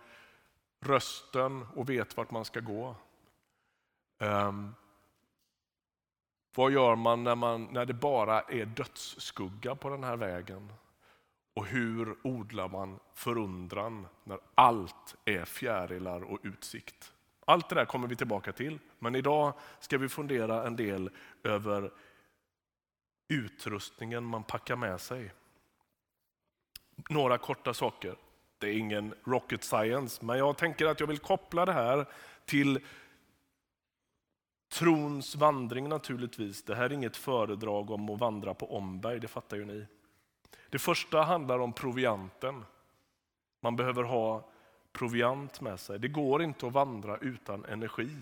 rösten 0.80 1.66
och 1.76 1.90
vet 1.90 2.18
vart 2.18 2.32
man 2.32 2.46
ska 2.46 2.60
gå? 2.60 2.96
Um, 4.20 4.76
vad 6.56 6.72
gör 6.72 6.96
man 6.96 7.24
när, 7.24 7.36
man 7.36 7.64
när 7.64 7.86
det 7.86 7.94
bara 7.94 8.42
är 8.42 8.66
dödsskugga 8.66 9.76
på 9.76 9.90
den 9.90 10.04
här 10.04 10.18
vägen? 10.18 10.74
Och 11.54 11.66
hur 11.66 12.16
odlar 12.24 12.68
man 12.68 13.00
förundran 13.14 14.08
när 14.24 14.40
allt 14.56 15.16
är 15.26 15.46
fjärilar 15.46 16.24
och 16.24 16.40
utsikt? 16.44 17.14
Allt 17.46 17.70
det 17.70 17.76
där 17.76 17.86
kommer 17.86 18.08
vi 18.08 18.16
tillbaka 18.16 18.52
till, 18.52 18.80
men 19.00 19.16
idag 19.16 19.54
ska 19.80 19.98
vi 19.98 20.10
fundera 20.10 20.68
en 20.68 20.76
del 20.76 21.10
över 21.44 21.92
utrustningen 23.28 24.24
man 24.24 24.44
packar 24.44 24.76
med 24.76 25.02
sig. 25.02 25.34
Några 27.10 27.38
korta 27.38 27.74
saker. 27.74 28.16
Det 28.66 28.72
är 28.72 28.78
ingen 28.78 29.14
rocket 29.24 29.64
science, 29.64 30.26
men 30.26 30.38
jag 30.38 30.58
tänker 30.58 30.86
att 30.86 31.00
jag 31.00 31.08
vill 31.08 31.20
koppla 31.20 31.66
det 31.66 31.74
här 31.74 32.06
till 32.46 32.80
trons 34.70 35.36
vandring 35.36 35.90
naturligtvis. 35.90 36.64
Det 36.64 36.76
här 36.76 36.84
är 36.84 36.94
inget 36.94 37.18
föredrag 37.18 37.92
om 37.92 38.10
att 38.10 38.20
vandra 38.20 38.54
på 38.54 38.78
omberg, 38.78 39.20
det 39.20 39.28
fattar 39.28 39.58
ju 39.58 39.66
ni. 39.66 39.86
Det 40.70 40.80
första 40.80 41.22
handlar 41.22 41.60
om 41.60 41.74
provianten. 41.74 42.66
Man 43.62 43.76
behöver 43.76 44.04
ha 44.04 44.50
proviant 44.92 45.62
med 45.62 45.80
sig. 45.80 46.00
Det 46.00 46.08
går 46.08 46.44
inte 46.44 46.68
att 46.68 46.74
vandra 46.74 47.18
utan 47.18 47.66
energi. 47.66 48.18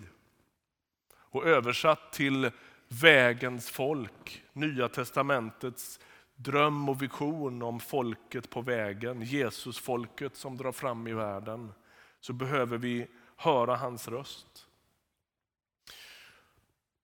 Och 1.13 1.45
översatt 1.45 2.11
till 2.11 2.51
vägens 2.87 3.69
folk, 3.69 4.43
Nya 4.53 4.89
testamentets 4.89 5.99
dröm 6.35 6.89
och 6.89 7.01
vision 7.01 7.61
om 7.61 7.79
folket 7.79 8.49
på 8.49 8.61
vägen, 8.61 9.21
Jesusfolket 9.21 10.35
som 10.35 10.57
drar 10.57 10.71
fram 10.71 11.07
i 11.07 11.13
världen, 11.13 11.73
så 12.19 12.33
behöver 12.33 12.77
vi 12.77 13.07
höra 13.35 13.75
hans 13.75 14.07
röst. 14.07 14.67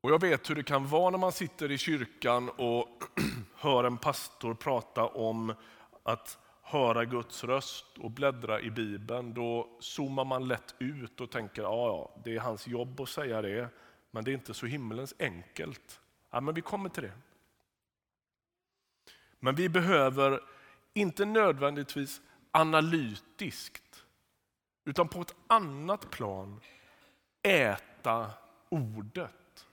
Och 0.01 0.11
Jag 0.11 0.21
vet 0.21 0.49
hur 0.49 0.55
det 0.55 0.63
kan 0.63 0.87
vara 0.87 1.09
när 1.09 1.17
man 1.17 1.31
sitter 1.31 1.71
i 1.71 1.77
kyrkan 1.77 2.49
och 2.49 3.03
hör 3.55 3.83
en 3.83 3.97
pastor 3.97 4.53
prata 4.53 5.05
om 5.07 5.53
att 6.03 6.37
höra 6.61 7.05
Guds 7.05 7.43
röst 7.43 7.85
och 7.97 8.11
bläddra 8.11 8.61
i 8.61 8.71
Bibeln. 8.71 9.33
Då 9.33 9.77
zoomar 9.79 10.25
man 10.25 10.47
lätt 10.47 10.75
ut 10.79 11.21
och 11.21 11.31
tänker 11.31 11.61
att 11.61 11.69
ja, 11.69 12.21
det 12.23 12.35
är 12.35 12.39
hans 12.39 12.67
jobb 12.67 13.01
att 13.01 13.09
säga 13.09 13.41
det, 13.41 13.69
men 14.11 14.23
det 14.23 14.31
är 14.31 14.33
inte 14.33 14.53
så 14.53 14.65
himmelens 14.65 15.13
enkelt. 15.19 15.99
Ja, 16.31 16.41
men 16.41 16.55
vi 16.55 16.61
kommer 16.61 16.89
till 16.89 17.03
det. 17.03 17.13
Men 19.39 19.55
vi 19.55 19.69
behöver 19.69 20.39
inte 20.93 21.25
nödvändigtvis 21.25 22.21
analytiskt, 22.51 24.05
utan 24.85 25.07
på 25.07 25.21
ett 25.21 25.35
annat 25.47 26.09
plan 26.09 26.61
äta 27.43 28.31
ordet. 28.69 29.65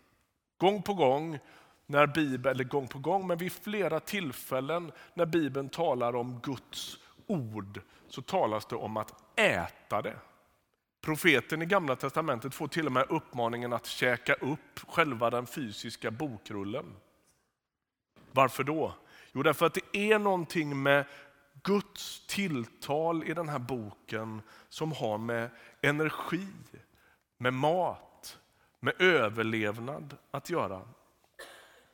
Gång 0.58 0.82
på 0.82 0.94
gång, 0.94 1.38
när 1.86 2.06
Bibeln, 2.06 2.54
eller 2.54 2.64
gång 2.64 2.88
på 2.88 2.98
gång, 2.98 3.26
men 3.26 3.38
vid 3.38 3.52
flera 3.52 4.00
tillfällen 4.00 4.92
när 5.14 5.26
Bibeln 5.26 5.68
talar 5.68 6.16
om 6.16 6.40
Guds 6.42 6.98
ord 7.26 7.80
så 8.08 8.22
talas 8.22 8.66
det 8.66 8.76
om 8.76 8.96
att 8.96 9.38
äta 9.38 10.02
det. 10.02 10.16
Profeten 11.00 11.62
i 11.62 11.66
Gamla 11.66 11.96
Testamentet 11.96 12.54
får 12.54 12.68
till 12.68 12.86
och 12.86 12.92
med 12.92 13.06
uppmaningen 13.08 13.72
att 13.72 13.86
käka 13.86 14.34
upp 14.34 14.78
själva 14.88 15.30
den 15.30 15.46
fysiska 15.46 16.10
bokrullen. 16.10 16.84
Varför 18.32 18.64
då? 18.64 18.94
Jo, 19.36 19.42
därför 19.42 19.66
att 19.66 19.74
det 19.74 20.12
är 20.12 20.18
någonting 20.18 20.82
med 20.82 21.04
Guds 21.62 22.26
tilltal 22.26 23.24
i 23.24 23.34
den 23.34 23.48
här 23.48 23.58
boken 23.58 24.42
som 24.68 24.92
har 24.92 25.18
med 25.18 25.50
energi, 25.82 26.46
med 27.38 27.54
mat, 27.54 28.38
med 28.80 29.00
överlevnad 29.02 30.16
att 30.30 30.50
göra. 30.50 30.88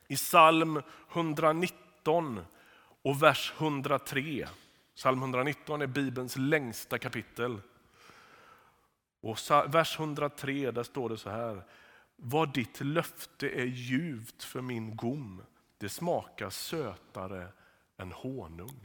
I 0.09 0.17
psalm 0.17 0.83
119 1.13 2.41
och 3.03 3.23
vers 3.23 3.53
103, 3.59 4.49
psalm 4.97 5.19
119 5.19 5.83
är 5.83 5.87
Bibelns 5.87 6.37
längsta 6.37 6.99
kapitel. 6.99 7.61
Och 9.21 9.39
vers 9.69 9.99
103 9.99 10.71
där 10.71 10.83
står 10.83 11.09
det 11.09 11.17
så 11.17 11.31
här. 11.31 11.63
Vad 12.17 12.55
ditt 12.55 12.81
löfte 12.81 13.49
är 13.49 13.67
ljuvt 13.67 14.43
för 14.43 14.61
min 14.61 14.97
gom 14.97 15.43
det 15.83 15.89
smakar 15.89 16.51
sötare 16.51 17.49
än 17.97 18.13
honung. 18.13 18.81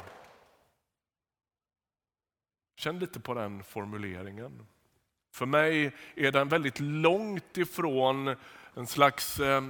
Känn 2.75 2.99
lite 2.99 3.19
på 3.19 3.33
den 3.33 3.63
formuleringen. 3.63 4.67
För 5.31 5.45
mig 5.45 5.95
är 6.15 6.31
den 6.31 6.49
väldigt 6.49 6.79
långt 6.79 7.57
ifrån 7.57 8.35
en 8.73 8.87
slags 8.87 9.39
eh, 9.39 9.61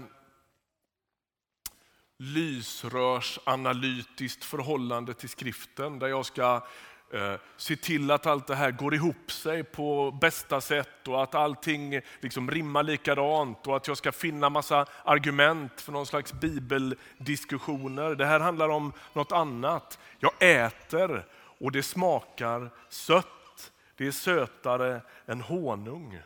lysrörsanalytiskt 2.17 4.43
förhållande 4.43 5.13
till 5.13 5.29
skriften 5.29 6.00
där 6.00 6.07
jag 6.07 6.25
ska 6.25 6.67
Eh, 7.13 7.35
se 7.57 7.75
till 7.75 8.11
att 8.11 8.25
allt 8.25 8.47
det 8.47 8.55
här 8.55 8.71
går 8.71 8.93
ihop 8.93 9.31
sig 9.31 9.63
på 9.63 10.11
bästa 10.11 10.61
sätt 10.61 11.07
och 11.07 11.23
att 11.23 11.35
allting 11.35 12.01
liksom 12.19 12.51
rimmar 12.51 12.83
likadant 12.83 13.67
och 13.67 13.77
att 13.77 13.87
jag 13.87 13.97
ska 13.97 14.11
finna 14.11 14.49
massa 14.49 14.85
argument 15.03 15.81
för 15.81 15.91
någon 15.91 16.05
slags 16.05 16.33
bibeldiskussioner. 16.33 18.15
Det 18.15 18.25
här 18.25 18.39
handlar 18.39 18.69
om 18.69 18.93
något 19.13 19.31
annat. 19.31 19.99
Jag 20.19 20.31
äter 20.39 21.25
och 21.59 21.71
det 21.71 21.83
smakar 21.83 22.69
sött. 22.89 23.71
Det 23.95 24.07
är 24.07 24.11
sötare 24.11 25.01
än 25.25 25.41
honung. 25.41 26.19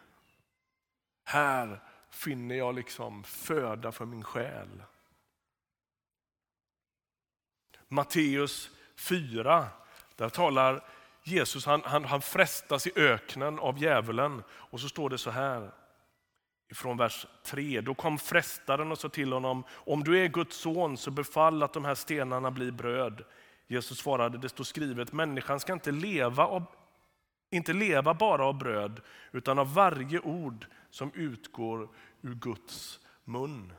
Här 1.24 1.80
finner 2.10 2.56
jag 2.56 2.76
liksom 2.76 3.24
föda 3.24 3.92
för 3.92 4.06
min 4.06 4.24
själ. 4.24 4.84
Matteus 7.88 8.70
4 8.96 9.68
där 10.16 10.30
talar 10.30 10.84
Jesus, 11.24 11.66
han, 11.66 11.82
han, 11.86 12.06
han 12.06 12.22
frestas 12.22 12.88
i 12.88 12.92
öknen 12.96 13.60
av 13.60 13.78
djävulen 13.80 14.44
och 14.52 14.80
så 14.80 14.90
står 14.90 15.10
det 15.10 15.18
så 15.18 15.32
här 15.32 15.72
Från 16.74 16.98
vers 16.98 17.28
3. 17.44 17.82
Då 17.82 17.94
kom 17.94 18.18
frestaren 18.18 18.92
och 18.92 18.98
sa 18.98 19.10
till 19.10 19.34
honom, 19.34 19.64
om 19.72 20.04
du 20.04 20.20
är 20.20 20.28
Guds 20.28 20.58
son 20.58 20.98
så 20.98 21.12
befall 21.12 21.64
att 21.64 21.74
de 21.74 21.86
här 21.86 21.96
stenarna 21.96 22.52
blir 22.52 22.72
bröd. 22.72 23.24
Jesus 23.68 23.98
svarade, 23.98 24.38
det 24.38 24.50
står 24.50 24.64
skrivet, 24.64 25.14
människan 25.14 25.60
ska 25.60 25.74
inte 25.74 25.92
leva, 25.92 26.46
av, 26.46 26.64
inte 27.50 27.74
leva 27.74 28.14
bara 28.14 28.46
av 28.46 28.58
bröd, 28.58 29.02
utan 29.32 29.60
av 29.60 29.74
varje 29.74 30.20
ord 30.20 30.66
som 30.90 31.12
utgår 31.14 31.90
ur 32.22 32.34
Guds 32.34 33.00
mun. 33.24 33.74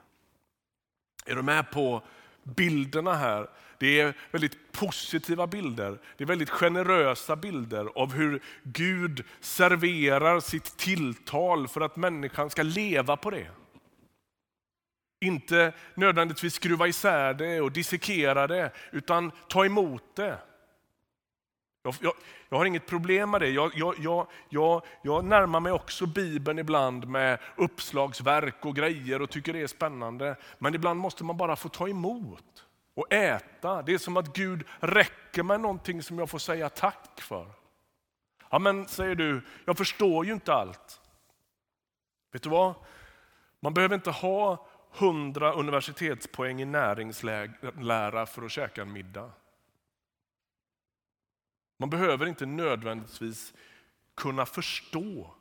Är 1.26 1.34
du 1.34 1.42
med 1.42 1.70
på 1.70 2.02
bilderna 2.42 3.14
här? 3.14 3.48
Det 3.78 4.00
är 4.00 4.14
väldigt 4.30 4.72
positiva 4.72 5.46
bilder. 5.46 5.98
Det 6.16 6.24
är 6.24 6.28
väldigt 6.28 6.50
generösa 6.50 7.36
bilder 7.36 7.88
av 7.94 8.12
hur 8.12 8.42
Gud 8.62 9.24
serverar 9.40 10.40
sitt 10.40 10.76
tilltal 10.76 11.68
för 11.68 11.80
att 11.80 11.96
människan 11.96 12.50
ska 12.50 12.62
leva 12.62 13.16
på 13.16 13.30
det. 13.30 13.46
Inte 15.20 15.72
nödvändigtvis 15.94 16.54
skruva 16.54 16.88
isär 16.88 17.34
det 17.34 17.60
och 17.60 17.72
dissekera 17.72 18.46
det, 18.46 18.70
utan 18.90 19.32
ta 19.48 19.64
emot 19.64 20.16
det. 20.16 20.38
Jag, 21.82 21.94
jag, 22.00 22.12
jag, 22.48 22.58
har 22.58 22.64
inget 22.64 22.86
problem 22.86 23.30
med 23.30 23.40
det. 23.40 23.48
Jag, 23.48 23.72
jag, 23.74 24.26
jag, 24.48 24.84
jag 25.02 25.24
närmar 25.24 25.60
mig 25.60 25.72
också 25.72 26.06
Bibeln 26.06 26.58
ibland 26.58 27.08
med 27.08 27.38
uppslagsverk 27.56 28.66
och 28.66 28.76
grejer 28.76 29.22
och 29.22 29.30
tycker 29.30 29.52
det 29.52 29.62
är 29.62 29.66
spännande. 29.66 30.36
Men 30.58 30.74
ibland 30.74 31.00
måste 31.00 31.24
man 31.24 31.36
bara 31.36 31.56
få 31.56 31.68
ta 31.68 31.88
emot 31.88 32.66
och 32.94 33.12
äta. 33.12 33.82
Det 33.82 33.94
är 33.94 33.98
som 33.98 34.16
att 34.16 34.36
Gud 34.36 34.64
räcker 34.80 35.42
med 35.42 35.60
någonting 35.60 36.02
som 36.02 36.18
jag 36.18 36.30
får 36.30 36.38
säga 36.38 36.68
tack 36.68 37.20
för. 37.20 37.46
Ja 38.50 38.58
men 38.58 38.86
säger 38.88 39.14
du, 39.14 39.42
jag 39.64 39.78
förstår 39.78 40.26
ju 40.26 40.32
inte 40.32 40.54
allt. 40.54 41.00
Vet 42.32 42.42
du 42.42 42.48
vad? 42.48 42.74
Man 43.60 43.74
behöver 43.74 43.94
inte 43.94 44.10
ha 44.10 44.66
100 44.98 45.52
universitetspoäng 45.52 46.62
i 46.62 46.64
näringslära 46.64 48.26
för 48.26 48.42
att 48.44 48.50
käka 48.50 48.82
en 48.82 48.92
middag. 48.92 49.30
Man 51.82 51.90
behöver 51.90 52.26
inte 52.26 52.46
nödvändigtvis 52.46 53.54
kunna 54.14 54.46
förstå. 54.46 55.34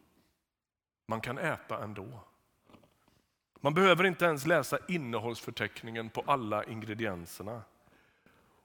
Man 1.08 1.22
kan 1.22 1.38
äta 1.38 1.84
ändå. 1.84 2.24
Man 3.60 3.74
behöver 3.74 4.04
inte 4.04 4.26
ens 4.26 4.46
läsa 4.46 4.78
innehållsförteckningen 4.88 6.10
på 6.10 6.24
alla 6.28 6.64
ingredienserna. 6.64 7.62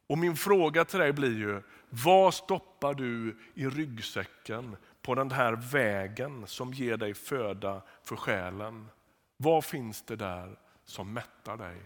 Och 0.06 0.18
min 0.18 0.36
fråga 0.36 0.84
till 0.84 0.98
dig 0.98 1.12
blir 1.12 1.38
ju, 1.38 1.62
vad 1.90 2.34
stoppar 2.34 2.94
du 2.94 3.38
i 3.54 3.68
ryggsäcken 3.68 4.76
på 5.02 5.14
den 5.14 5.30
här 5.30 5.52
vägen 5.52 6.46
som 6.46 6.72
ger 6.72 6.96
dig 6.96 7.14
föda 7.14 7.82
för 8.02 8.16
själen? 8.16 8.88
Vad 9.36 9.64
finns 9.64 10.02
det 10.02 10.16
där 10.16 10.58
som 10.84 11.12
mättar 11.12 11.56
dig? 11.56 11.82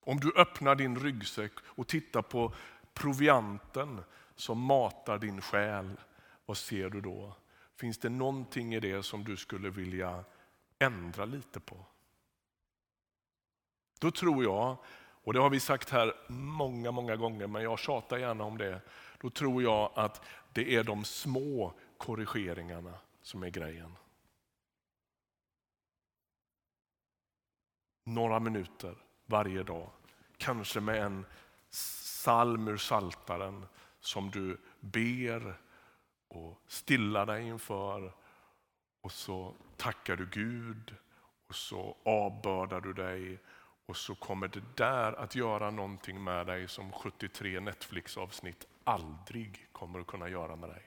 Om 0.00 0.20
du 0.20 0.32
öppnar 0.36 0.74
din 0.74 0.98
ryggsäck 0.98 1.52
och 1.64 1.88
tittar 1.88 2.22
på 2.22 2.54
provianten 2.94 4.04
som 4.34 4.60
matar 4.60 5.18
din 5.18 5.40
själ, 5.40 5.96
vad 6.46 6.56
ser 6.56 6.90
du 6.90 7.00
då? 7.00 7.36
Finns 7.76 7.98
det 7.98 8.08
någonting 8.08 8.74
i 8.74 8.80
det 8.80 9.02
som 9.02 9.24
du 9.24 9.36
skulle 9.36 9.70
vilja 9.70 10.24
ändra 10.78 11.24
lite 11.24 11.60
på? 11.60 11.76
Då 14.00 14.10
tror 14.10 14.44
jag, 14.44 14.76
och 15.24 15.32
det 15.32 15.40
har 15.40 15.50
vi 15.50 15.60
sagt 15.60 15.90
här 15.90 16.14
många, 16.28 16.90
många 16.90 17.16
gånger, 17.16 17.46
men 17.46 17.62
jag 17.62 17.78
tjatar 17.78 18.18
gärna 18.18 18.44
om 18.44 18.58
det. 18.58 18.80
Då 19.20 19.30
tror 19.30 19.62
jag 19.62 19.90
att 19.94 20.24
det 20.52 20.76
är 20.76 20.84
de 20.84 21.04
små 21.04 21.72
korrigeringarna 21.96 22.94
som 23.22 23.42
är 23.42 23.50
grejen. 23.50 23.96
Några 28.04 28.40
minuter 28.40 28.94
varje 29.26 29.62
dag, 29.62 29.90
kanske 30.36 30.80
med 30.80 31.02
en 31.02 31.26
psalm 32.24 32.68
ur 32.68 32.76
Saltaren 32.76 33.66
som 34.00 34.30
du 34.30 34.56
ber 34.80 35.54
och 36.28 36.60
stillar 36.66 37.26
dig 37.26 37.46
inför. 37.46 38.12
Och 39.00 39.12
så 39.12 39.54
tackar 39.76 40.16
du 40.16 40.26
Gud 40.26 40.94
och 41.48 41.54
så 41.54 41.96
avbördar 42.04 42.80
du 42.80 42.92
dig 42.92 43.38
och 43.86 43.96
så 43.96 44.14
kommer 44.14 44.48
det 44.48 44.62
där 44.76 45.12
att 45.12 45.34
göra 45.34 45.70
någonting 45.70 46.24
med 46.24 46.46
dig 46.46 46.68
som 46.68 46.92
73 46.92 47.60
Netflix-avsnitt 47.60 48.66
aldrig 48.84 49.66
kommer 49.72 50.00
att 50.00 50.06
kunna 50.06 50.28
göra 50.28 50.56
med 50.56 50.68
dig. 50.68 50.82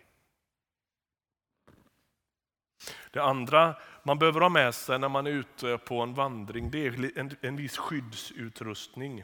Det 3.12 3.24
andra 3.24 3.76
man 4.04 4.20
behöver 4.20 4.42
ha 4.42 4.50
med 4.50 4.76
sig 4.76 5.00
när 5.00 5.10
man 5.10 5.28
är 5.28 5.32
ute 5.32 5.78
på 5.78 6.02
en 6.02 6.14
vandring 6.14 6.72
det 6.72 6.88
är 6.88 7.20
en, 7.20 7.36
en 7.42 7.56
viss 7.56 7.78
skyddsutrustning. 7.78 9.24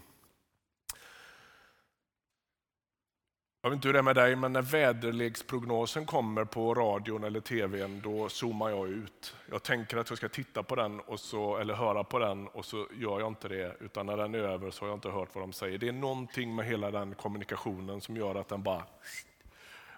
Jag 3.65 3.69
vet 3.69 3.77
inte 3.77 3.87
hur 3.87 3.93
det 3.93 3.99
är 3.99 4.03
med 4.03 4.15
dig, 4.15 4.35
men 4.35 4.53
när 4.53 4.61
väderleksprognosen 4.61 6.05
kommer 6.05 6.45
på 6.45 6.73
radion 6.73 7.23
eller 7.23 7.39
tvn, 7.39 8.01
då 8.01 8.29
zoomar 8.29 8.69
jag 8.69 8.89
ut. 8.89 9.35
Jag 9.49 9.63
tänker 9.63 9.97
att 9.97 10.09
jag 10.09 10.17
ska 10.17 10.29
titta 10.29 10.63
på 10.63 10.75
den 10.75 10.99
och 10.99 11.19
så, 11.19 11.57
eller 11.57 11.73
höra 11.73 12.03
på 12.03 12.19
den 12.19 12.47
och 12.47 12.65
så 12.65 12.87
gör 12.93 13.19
jag 13.19 13.27
inte 13.27 13.47
det. 13.47 13.77
Utan 13.79 14.05
när 14.05 14.17
den 14.17 14.35
är 14.35 14.39
över 14.39 14.71
så 14.71 14.85
har 14.85 14.89
jag 14.89 14.97
inte 14.97 15.09
hört 15.09 15.29
vad 15.33 15.43
de 15.43 15.53
säger. 15.53 15.77
Det 15.77 15.87
är 15.87 15.91
någonting 15.91 16.55
med 16.55 16.65
hela 16.65 16.91
den 16.91 17.15
kommunikationen 17.15 18.01
som 18.01 18.17
gör 18.17 18.35
att 18.35 18.47
den 18.47 18.63
bara... 18.63 18.83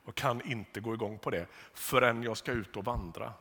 Jag 0.06 0.16
kan 0.16 0.42
inte 0.42 0.80
gå 0.80 0.94
igång 0.94 1.20
på 1.20 1.30
det 1.30 1.46
förrän 1.74 2.24
jag 2.24 2.38
ska 2.38 2.52
ut 2.52 2.78
och 2.78 2.86
vandra. 2.86 3.34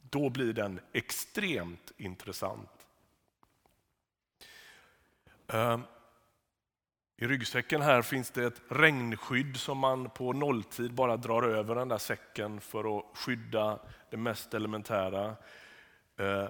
Då 0.00 0.30
blir 0.30 0.52
den 0.52 0.80
extremt 0.92 1.92
intressant. 1.96 2.86
Um 5.46 5.82
i 7.16 7.26
ryggsäcken 7.26 7.82
här 7.82 8.02
finns 8.02 8.30
det 8.30 8.44
ett 8.44 8.62
regnskydd 8.68 9.56
som 9.56 9.78
man 9.78 10.10
på 10.10 10.32
nolltid 10.32 10.94
bara 10.94 11.16
drar 11.16 11.42
över 11.42 11.74
den 11.74 11.88
där 11.88 11.98
säcken 11.98 12.60
för 12.60 12.98
att 12.98 13.04
skydda 13.14 13.78
det 14.10 14.16
mest 14.16 14.54
elementära. 14.54 15.36
Eh, 16.18 16.48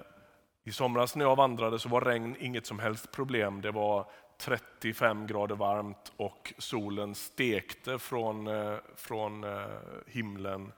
I 0.63 0.71
somras 0.71 1.15
när 1.15 1.25
jag 1.25 1.35
vandrade 1.35 1.79
så 1.79 1.89
var 1.89 2.01
regn 2.01 2.35
inget 2.39 2.65
som 2.65 2.79
helst 2.79 3.11
problem. 3.11 3.61
Det 3.61 3.71
var 3.71 4.05
35 4.37 5.27
grader 5.27 5.55
varmt 5.55 6.13
och 6.17 6.53
solen 6.57 7.15
stekte 7.15 7.99
från, 7.99 8.47
eh, 8.47 8.77
från 8.95 9.43
eh, 9.43 9.67
himlen. 10.07 10.71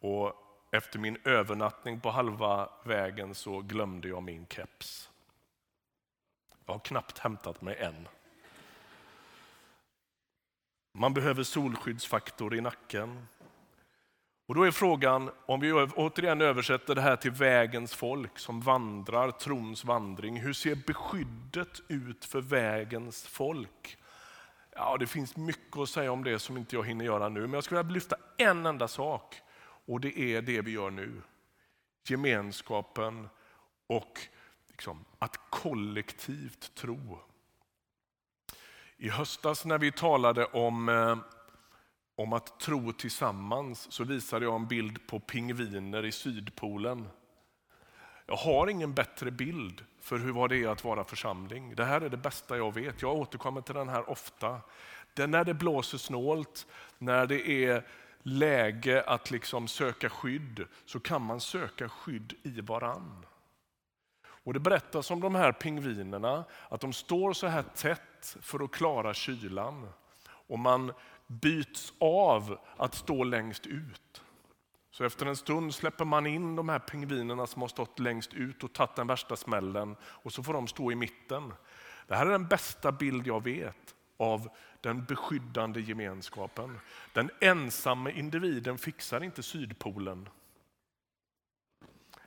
Och 0.00 0.32
efter 0.72 0.98
min 0.98 1.18
övernattning 1.24 2.00
på 2.00 2.10
halva 2.10 2.68
vägen 2.84 3.34
så 3.34 3.60
glömde 3.60 4.08
jag 4.08 4.22
min 4.22 4.46
keps. 4.46 5.10
Jag 6.66 6.74
har 6.74 6.80
knappt 6.80 7.18
hämtat 7.18 7.62
mig 7.62 7.76
än. 7.76 8.08
Man 10.98 11.14
behöver 11.14 11.42
solskyddsfaktor 11.42 12.54
i 12.54 12.60
nacken. 12.60 13.28
Och 14.46 14.54
då 14.54 14.62
är 14.62 14.70
frågan, 14.70 15.30
om 15.46 15.60
vi 15.60 15.72
återigen 15.72 16.40
översätter 16.40 16.94
det 16.94 17.00
här 17.00 17.16
till 17.16 17.30
vägens 17.30 17.94
folk 17.94 18.38
som 18.38 18.60
vandrar, 18.60 19.30
trons 19.30 19.84
vandring. 19.84 20.40
Hur 20.40 20.52
ser 20.52 20.74
beskyddet 20.86 21.80
ut 21.88 22.24
för 22.24 22.40
vägens 22.40 23.26
folk? 23.26 23.98
Ja, 24.70 24.96
det 24.96 25.06
finns 25.06 25.36
mycket 25.36 25.76
att 25.76 25.88
säga 25.88 26.12
om 26.12 26.24
det 26.24 26.38
som 26.38 26.56
inte 26.56 26.76
jag 26.76 26.86
hinner 26.86 27.04
göra 27.04 27.28
nu, 27.28 27.40
men 27.40 27.52
jag 27.52 27.64
skulle 27.64 27.82
vilja 27.82 27.94
lyfta 27.94 28.16
en 28.36 28.66
enda 28.66 28.88
sak 28.88 29.36
och 29.86 30.00
det 30.00 30.18
är 30.18 30.42
det 30.42 30.60
vi 30.60 30.70
gör 30.70 30.90
nu. 30.90 31.22
Gemenskapen 32.08 33.28
och 33.86 34.20
liksom, 34.68 35.04
att 35.18 35.40
kollektivt 35.50 36.74
tro. 36.74 37.18
I 39.00 39.08
höstas 39.08 39.64
när 39.64 39.78
vi 39.78 39.92
talade 39.92 40.44
om, 40.44 40.88
eh, 40.88 41.18
om 42.16 42.32
att 42.32 42.60
tro 42.60 42.92
tillsammans 42.92 43.92
så 43.92 44.04
visade 44.04 44.44
jag 44.44 44.54
en 44.54 44.66
bild 44.66 45.06
på 45.06 45.20
pingviner 45.20 46.04
i 46.04 46.12
Sydpolen. 46.12 47.08
Jag 48.26 48.36
har 48.36 48.66
ingen 48.66 48.94
bättre 48.94 49.30
bild 49.30 49.84
för 50.00 50.18
hur 50.18 50.32
vad 50.32 50.50
det 50.50 50.64
är 50.64 50.68
att 50.68 50.84
vara 50.84 51.04
församling. 51.04 51.74
Det 51.74 51.84
här 51.84 52.00
är 52.00 52.08
det 52.08 52.16
bästa 52.16 52.56
jag 52.56 52.74
vet. 52.74 53.02
Jag 53.02 53.14
återkommer 53.14 53.60
till 53.60 53.74
den 53.74 53.88
här 53.88 54.10
ofta. 54.10 54.60
Det 55.14 55.26
när 55.26 55.44
det 55.44 55.54
blåser 55.54 55.98
snålt, 55.98 56.66
när 56.98 57.26
det 57.26 57.48
är 57.48 57.86
läge 58.22 59.02
att 59.02 59.30
liksom 59.30 59.68
söka 59.68 60.10
skydd, 60.10 60.66
så 60.84 61.00
kan 61.00 61.22
man 61.22 61.40
söka 61.40 61.88
skydd 61.88 62.34
i 62.42 62.60
varann. 62.60 63.26
Och 64.48 64.54
Det 64.54 64.60
berättas 64.60 65.10
om 65.10 65.20
de 65.20 65.34
här 65.34 65.52
pingvinerna, 65.52 66.44
att 66.68 66.80
de 66.80 66.92
står 66.92 67.32
så 67.32 67.46
här 67.46 67.62
tätt 67.62 68.02
för 68.24 68.64
att 68.64 68.70
klara 68.70 69.14
kylan. 69.14 69.88
Och 70.26 70.58
man 70.58 70.92
byts 71.26 71.92
av 71.98 72.58
att 72.76 72.94
stå 72.94 73.24
längst 73.24 73.66
ut. 73.66 74.22
Så 74.90 75.04
efter 75.04 75.26
en 75.26 75.36
stund 75.36 75.74
släpper 75.74 76.04
man 76.04 76.26
in 76.26 76.56
de 76.56 76.68
här 76.68 76.78
pingvinerna 76.78 77.46
som 77.46 77.62
har 77.62 77.68
stått 77.68 77.98
längst 77.98 78.34
ut 78.34 78.64
och 78.64 78.72
tagit 78.72 78.96
den 78.96 79.06
värsta 79.06 79.36
smällen 79.36 79.96
och 80.02 80.32
så 80.32 80.42
får 80.42 80.52
de 80.52 80.66
stå 80.66 80.92
i 80.92 80.94
mitten. 80.94 81.52
Det 82.06 82.16
här 82.16 82.26
är 82.26 82.30
den 82.30 82.46
bästa 82.46 82.92
bild 82.92 83.26
jag 83.26 83.44
vet 83.44 83.94
av 84.16 84.48
den 84.80 85.04
beskyddande 85.04 85.80
gemenskapen. 85.80 86.80
Den 87.12 87.30
ensamme 87.40 88.10
individen 88.10 88.78
fixar 88.78 89.24
inte 89.24 89.42
Sydpolen. 89.42 90.28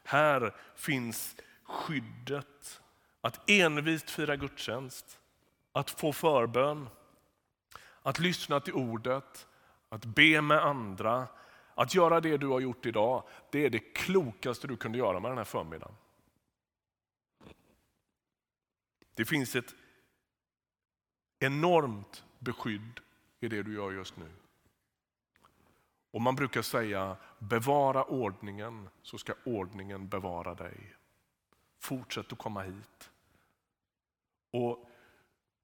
Här 0.03 0.55
finns 0.75 1.35
skyddet. 1.63 2.81
Att 3.21 3.49
envist 3.49 4.09
fira 4.09 4.35
gudstjänst, 4.35 5.19
att 5.71 5.89
få 5.89 6.13
förbön, 6.13 6.89
att 8.01 8.19
lyssna 8.19 8.59
till 8.59 8.73
ordet, 8.73 9.47
att 9.89 10.05
be 10.05 10.41
med 10.41 10.65
andra, 10.65 11.27
att 11.75 11.95
göra 11.95 12.21
det 12.21 12.37
du 12.37 12.47
har 12.47 12.59
gjort 12.59 12.85
idag, 12.85 13.23
det 13.51 13.65
är 13.65 13.69
det 13.69 13.79
klokaste 13.79 14.67
du 14.67 14.77
kunde 14.77 14.97
göra 14.97 15.19
med 15.19 15.31
den 15.31 15.37
här 15.37 15.45
förmiddagen. 15.45 15.95
Det 19.15 19.25
finns 19.25 19.55
ett 19.55 19.75
enormt 21.39 22.23
beskydd 22.39 22.99
i 23.39 23.47
det 23.47 23.63
du 23.63 23.73
gör 23.73 23.91
just 23.91 24.17
nu. 24.17 24.31
Och 26.11 26.21
Man 26.21 26.35
brukar 26.35 26.61
säga 26.61 27.17
bevara 27.39 28.03
ordningen 28.03 28.89
så 29.01 29.17
ska 29.17 29.33
ordningen 29.43 30.07
bevara 30.07 30.55
dig. 30.55 30.95
Fortsätt 31.79 32.31
att 32.31 32.37
komma 32.37 32.61
hit. 32.61 33.11
Och 34.51 34.90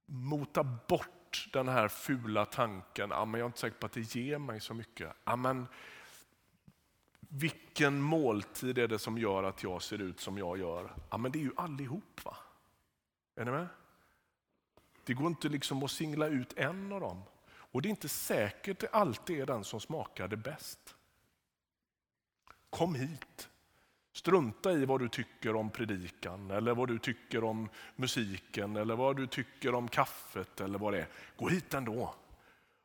mota 0.07 0.63
bort 0.63 1.49
den 1.53 1.67
här 1.67 1.87
fula 1.87 2.45
tanken, 2.45 3.09
ja, 3.09 3.25
men 3.25 3.39
jag 3.39 3.45
är 3.45 3.49
inte 3.49 3.59
säker 3.59 3.77
på 3.77 3.85
att 3.85 3.91
det 3.91 4.15
ger 4.15 4.37
mig 4.37 4.61
så 4.61 4.73
mycket. 4.73 5.13
Ja, 5.23 5.35
men 5.35 5.67
vilken 7.19 8.01
måltid 8.01 8.77
är 8.77 8.87
det 8.87 8.99
som 8.99 9.17
gör 9.17 9.43
att 9.43 9.63
jag 9.63 9.81
ser 9.81 10.01
ut 10.01 10.19
som 10.19 10.37
jag 10.37 10.57
gör? 10.57 10.95
Ja, 11.09 11.17
men 11.17 11.31
det 11.31 11.39
är 11.39 11.43
ju 11.43 11.51
allihop. 11.55 12.25
va? 12.25 12.37
Är 13.35 13.45
ni 13.45 13.51
med? 13.51 13.67
Det 15.03 15.13
går 15.13 15.27
inte 15.27 15.49
liksom 15.49 15.83
att 15.83 15.91
singla 15.91 16.27
ut 16.27 16.53
en 16.57 16.91
av 16.91 17.01
dem. 17.01 17.23
Och 17.49 17.81
det 17.81 17.87
är 17.87 17.89
inte 17.89 18.09
säkert 18.09 18.79
det 18.79 18.87
alltid 18.87 19.39
är 19.41 19.45
den 19.45 19.63
som 19.63 19.79
smakade 19.79 20.37
bäst. 20.37 20.95
Kom 22.69 22.95
hit. 22.95 23.49
Strunta 24.17 24.71
i 24.71 24.85
vad 24.85 24.99
du 24.99 25.09
tycker 25.09 25.55
om 25.55 25.69
predikan, 25.69 26.51
eller 26.51 26.75
vad 26.75 26.87
du 26.87 26.99
tycker 26.99 27.43
om 27.43 27.69
musiken, 27.95 28.75
eller 28.75 28.95
vad 28.95 29.15
du 29.15 29.27
tycker 29.27 29.75
om 29.75 29.87
kaffet 29.87 30.61
eller 30.61 30.79
vad 30.79 30.93
det 30.93 30.99
är. 30.99 31.07
Gå 31.35 31.49
hit 31.49 31.73
ändå. 31.73 32.15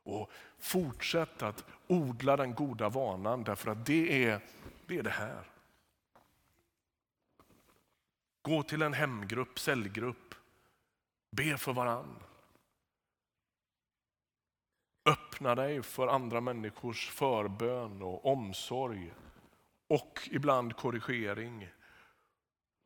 Och 0.03 0.31
fortsätt 0.59 1.43
att 1.43 1.65
odla 1.87 2.37
den 2.37 2.55
goda 2.55 2.89
vanan 2.89 3.45
därför 3.45 3.71
att 3.71 3.87
det 3.87 4.25
är 4.25 4.41
det, 4.87 4.99
är 4.99 5.03
det 5.03 5.11
här. 5.11 5.45
Gå 8.43 8.63
till 8.63 8.83
en 8.83 8.95
hemgrupp, 8.95 9.59
cellgrupp. 9.59 10.35
Be 11.31 11.59
för 11.59 11.73
varann. 11.73 12.17
Öppna 15.05 15.55
dig 15.55 15.83
för 15.83 16.09
andra 16.09 16.41
människors 16.41 17.11
förbön 17.11 18.03
och 18.03 18.27
omsorg 18.27 19.13
och 19.93 20.29
ibland 20.31 20.77
korrigering. 20.77 21.69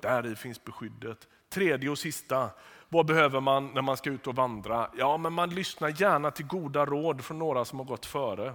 Där 0.02 0.26
i 0.26 0.36
finns 0.36 0.64
beskyddet. 0.64 1.28
Tredje 1.48 1.90
och 1.90 1.98
sista, 1.98 2.50
vad 2.88 3.06
behöver 3.06 3.40
man 3.40 3.70
när 3.74 3.82
man 3.82 3.96
ska 3.96 4.10
ut 4.10 4.26
och 4.26 4.34
vandra? 4.34 4.90
Ja, 4.96 5.16
men 5.16 5.32
man 5.32 5.50
lyssnar 5.50 6.00
gärna 6.00 6.30
till 6.30 6.46
goda 6.46 6.86
råd 6.86 7.24
från 7.24 7.38
några 7.38 7.64
som 7.64 7.78
har 7.78 7.86
gått 7.86 8.06
före. 8.06 8.54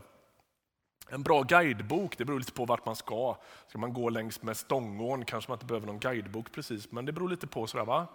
En 1.09 1.23
bra 1.23 1.41
guidebok, 1.41 2.17
det 2.17 2.25
beror 2.25 2.39
lite 2.39 2.51
på 2.51 2.65
vart 2.65 2.85
man 2.85 2.95
ska. 2.95 3.37
Ska 3.67 3.77
man 3.77 3.93
gå 3.93 4.09
längs 4.09 4.41
med 4.41 4.57
Stångån 4.57 5.25
kanske 5.25 5.51
man 5.51 5.55
inte 5.55 5.65
behöver 5.65 5.87
någon 5.87 5.99
guidebok 5.99 6.51
precis, 6.51 6.91
men 6.91 7.05
det 7.05 7.11
beror 7.11 7.29
lite 7.29 7.47
på. 7.47 7.67
Sådär, 7.67 7.85
va? 7.85 8.07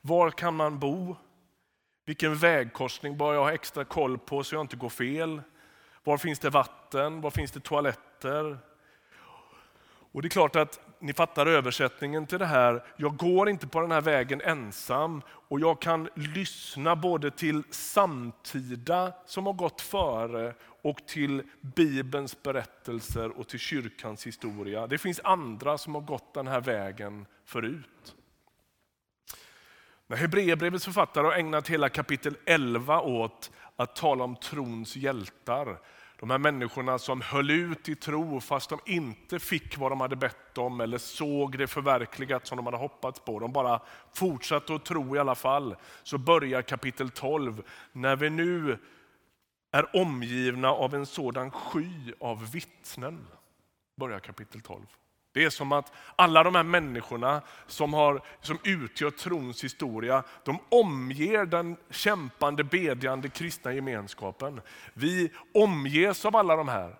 Var 0.00 0.30
kan 0.30 0.56
man 0.56 0.78
bo? 0.78 1.16
Vilken 2.04 2.34
vägkorsning 2.34 3.18
bör 3.18 3.34
jag 3.34 3.40
ha 3.40 3.52
extra 3.52 3.84
koll 3.84 4.18
på 4.18 4.44
så 4.44 4.54
jag 4.54 4.60
inte 4.60 4.76
går 4.76 4.88
fel? 4.88 5.42
Var 6.04 6.18
finns 6.18 6.38
det 6.38 6.50
vatten? 6.50 7.20
Var 7.20 7.30
finns 7.30 7.50
det 7.50 7.60
toaletter? 7.60 8.58
Och 10.14 10.22
det 10.22 10.28
är 10.28 10.30
klart 10.30 10.56
att 10.56 10.80
ni 10.98 11.12
fattar 11.12 11.46
översättningen 11.46 12.26
till 12.26 12.38
det 12.38 12.46
här. 12.46 12.84
Jag 12.96 13.16
går 13.16 13.48
inte 13.48 13.66
på 13.66 13.80
den 13.80 13.90
här 13.90 14.00
vägen 14.00 14.40
ensam 14.40 15.22
och 15.28 15.60
jag 15.60 15.80
kan 15.80 16.08
lyssna 16.14 16.96
både 16.96 17.30
till 17.30 17.62
samtida 17.70 19.12
som 19.26 19.46
har 19.46 19.52
gått 19.52 19.80
före 19.80 20.54
och 20.82 21.06
till 21.06 21.42
Bibelns 21.60 22.42
berättelser 22.42 23.38
och 23.38 23.48
till 23.48 23.58
kyrkans 23.58 24.26
historia. 24.26 24.86
Det 24.86 24.98
finns 24.98 25.20
andra 25.24 25.78
som 25.78 25.94
har 25.94 26.02
gått 26.02 26.34
den 26.34 26.46
här 26.46 26.60
vägen 26.60 27.26
förut. 27.44 28.14
När 30.06 30.16
Hebreerbrevets 30.16 30.84
författare 30.84 31.26
har 31.26 31.32
ägnat 31.32 31.68
hela 31.68 31.88
kapitel 31.88 32.36
11 32.44 33.00
åt 33.00 33.50
att 33.76 33.96
tala 33.96 34.24
om 34.24 34.36
trons 34.36 34.96
hjältar 34.96 35.78
de 36.18 36.30
här 36.30 36.38
människorna 36.38 36.98
som 36.98 37.20
höll 37.20 37.50
ut 37.50 37.88
i 37.88 37.94
tro 37.94 38.40
fast 38.40 38.70
de 38.70 38.80
inte 38.86 39.38
fick 39.38 39.78
vad 39.78 39.92
de 39.92 40.00
hade 40.00 40.16
bett 40.16 40.58
om 40.58 40.80
eller 40.80 40.98
såg 40.98 41.58
det 41.58 41.66
förverkligat 41.66 42.46
som 42.46 42.56
de 42.56 42.66
hade 42.66 42.78
hoppats 42.78 43.20
på. 43.20 43.38
De 43.38 43.52
bara 43.52 43.80
fortsatte 44.12 44.74
att 44.74 44.84
tro 44.84 45.16
i 45.16 45.18
alla 45.18 45.34
fall. 45.34 45.76
Så 46.02 46.18
börjar 46.18 46.62
kapitel 46.62 47.10
12. 47.10 47.62
När 47.92 48.16
vi 48.16 48.30
nu 48.30 48.78
är 49.72 49.96
omgivna 49.96 50.68
av 50.68 50.94
en 50.94 51.06
sådan 51.06 51.50
sky 51.50 52.12
av 52.20 52.50
vittnen. 52.50 53.26
Börjar 53.96 54.20
kapitel 54.20 54.60
12. 54.60 54.82
Det 55.34 55.44
är 55.44 55.50
som 55.50 55.72
att 55.72 55.92
alla 56.16 56.42
de 56.42 56.54
här 56.54 56.62
människorna 56.62 57.42
som, 57.66 57.94
har, 57.94 58.22
som 58.40 58.58
utgör 58.64 59.10
trons 59.10 59.64
historia, 59.64 60.22
de 60.44 60.58
omger 60.68 61.46
den 61.46 61.76
kämpande, 61.90 62.64
bedjande 62.64 63.28
kristna 63.28 63.72
gemenskapen. 63.72 64.60
Vi 64.92 65.32
omges 65.54 66.24
av 66.24 66.36
alla 66.36 66.56
de 66.56 66.68
här. 66.68 66.96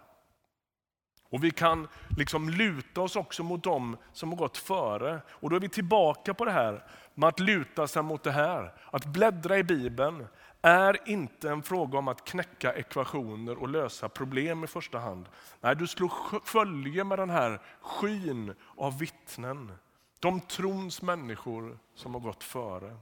Och 1.30 1.44
vi 1.44 1.50
kan 1.50 1.88
liksom 2.16 2.48
luta 2.48 3.00
oss 3.00 3.16
också 3.16 3.42
mot 3.42 3.62
dem 3.62 3.96
som 4.12 4.28
har 4.28 4.36
gått 4.36 4.58
före. 4.58 5.20
Och 5.28 5.50
då 5.50 5.56
är 5.56 5.60
vi 5.60 5.68
tillbaka 5.68 6.34
på 6.34 6.44
det 6.44 6.52
här 6.52 6.84
med 7.14 7.28
att 7.28 7.40
luta 7.40 7.86
sig 7.86 8.02
mot 8.02 8.22
det 8.22 8.32
här. 8.32 8.72
Att 8.90 9.06
bläddra 9.06 9.58
i 9.58 9.64
Bibeln, 9.64 10.26
är 10.66 11.08
inte 11.08 11.50
en 11.50 11.62
fråga 11.62 11.98
om 11.98 12.08
att 12.08 12.24
knäcka 12.24 12.74
ekvationer 12.74 13.58
och 13.58 13.68
lösa 13.68 14.08
problem 14.08 14.64
i 14.64 14.66
första 14.66 14.98
hand. 14.98 15.28
Nej, 15.60 15.76
du 15.76 15.86
slår 15.86 16.40
följe 16.44 17.04
med 17.04 17.18
den 17.18 17.30
här 17.30 17.62
skyn 17.80 18.54
av 18.76 18.98
vittnen. 18.98 19.72
De 20.20 20.40
trons 20.40 21.02
människor 21.02 21.78
som 21.94 22.14
har 22.14 22.20
gått 22.20 22.44
före. 22.44 22.96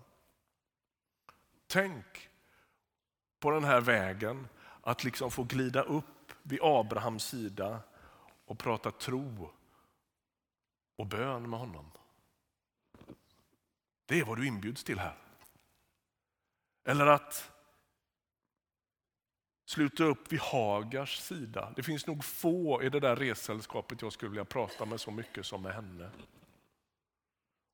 Tänk 1.67 2.31
på 3.41 3.51
den 3.51 3.65
här 3.65 3.81
vägen 3.81 4.49
att 4.81 5.05
liksom 5.05 5.31
få 5.31 5.43
glida 5.43 5.83
upp 5.83 6.33
vid 6.43 6.59
Abrahams 6.63 7.25
sida 7.25 7.81
och 8.45 8.59
prata 8.59 8.91
tro 8.91 9.51
och 10.97 11.07
bön 11.07 11.51
med 11.51 11.61
honom. 11.61 11.91
Det 14.07 14.21
är 14.21 14.25
vad 14.25 14.39
du 14.39 14.47
inbjuds 14.47 14.85
till 14.85 14.99
här. 14.99 15.17
Eller 16.85 17.07
att 17.07 17.53
sluta 19.65 20.05
upp 20.05 20.33
vid 20.33 20.41
Hagars 20.41 21.19
sida. 21.19 21.73
Det 21.77 21.83
finns 21.83 22.07
nog 22.07 22.25
få 22.25 22.83
i 22.83 22.89
det 22.89 23.01
där 23.01 23.17
ressällskapet 23.17 24.03
jag 24.03 24.13
skulle 24.13 24.31
vilja 24.31 24.45
prata 24.45 24.85
med 24.85 25.01
så 25.01 25.11
mycket 25.11 25.47
som 25.47 25.63
med 25.63 25.75
henne. 25.75 26.11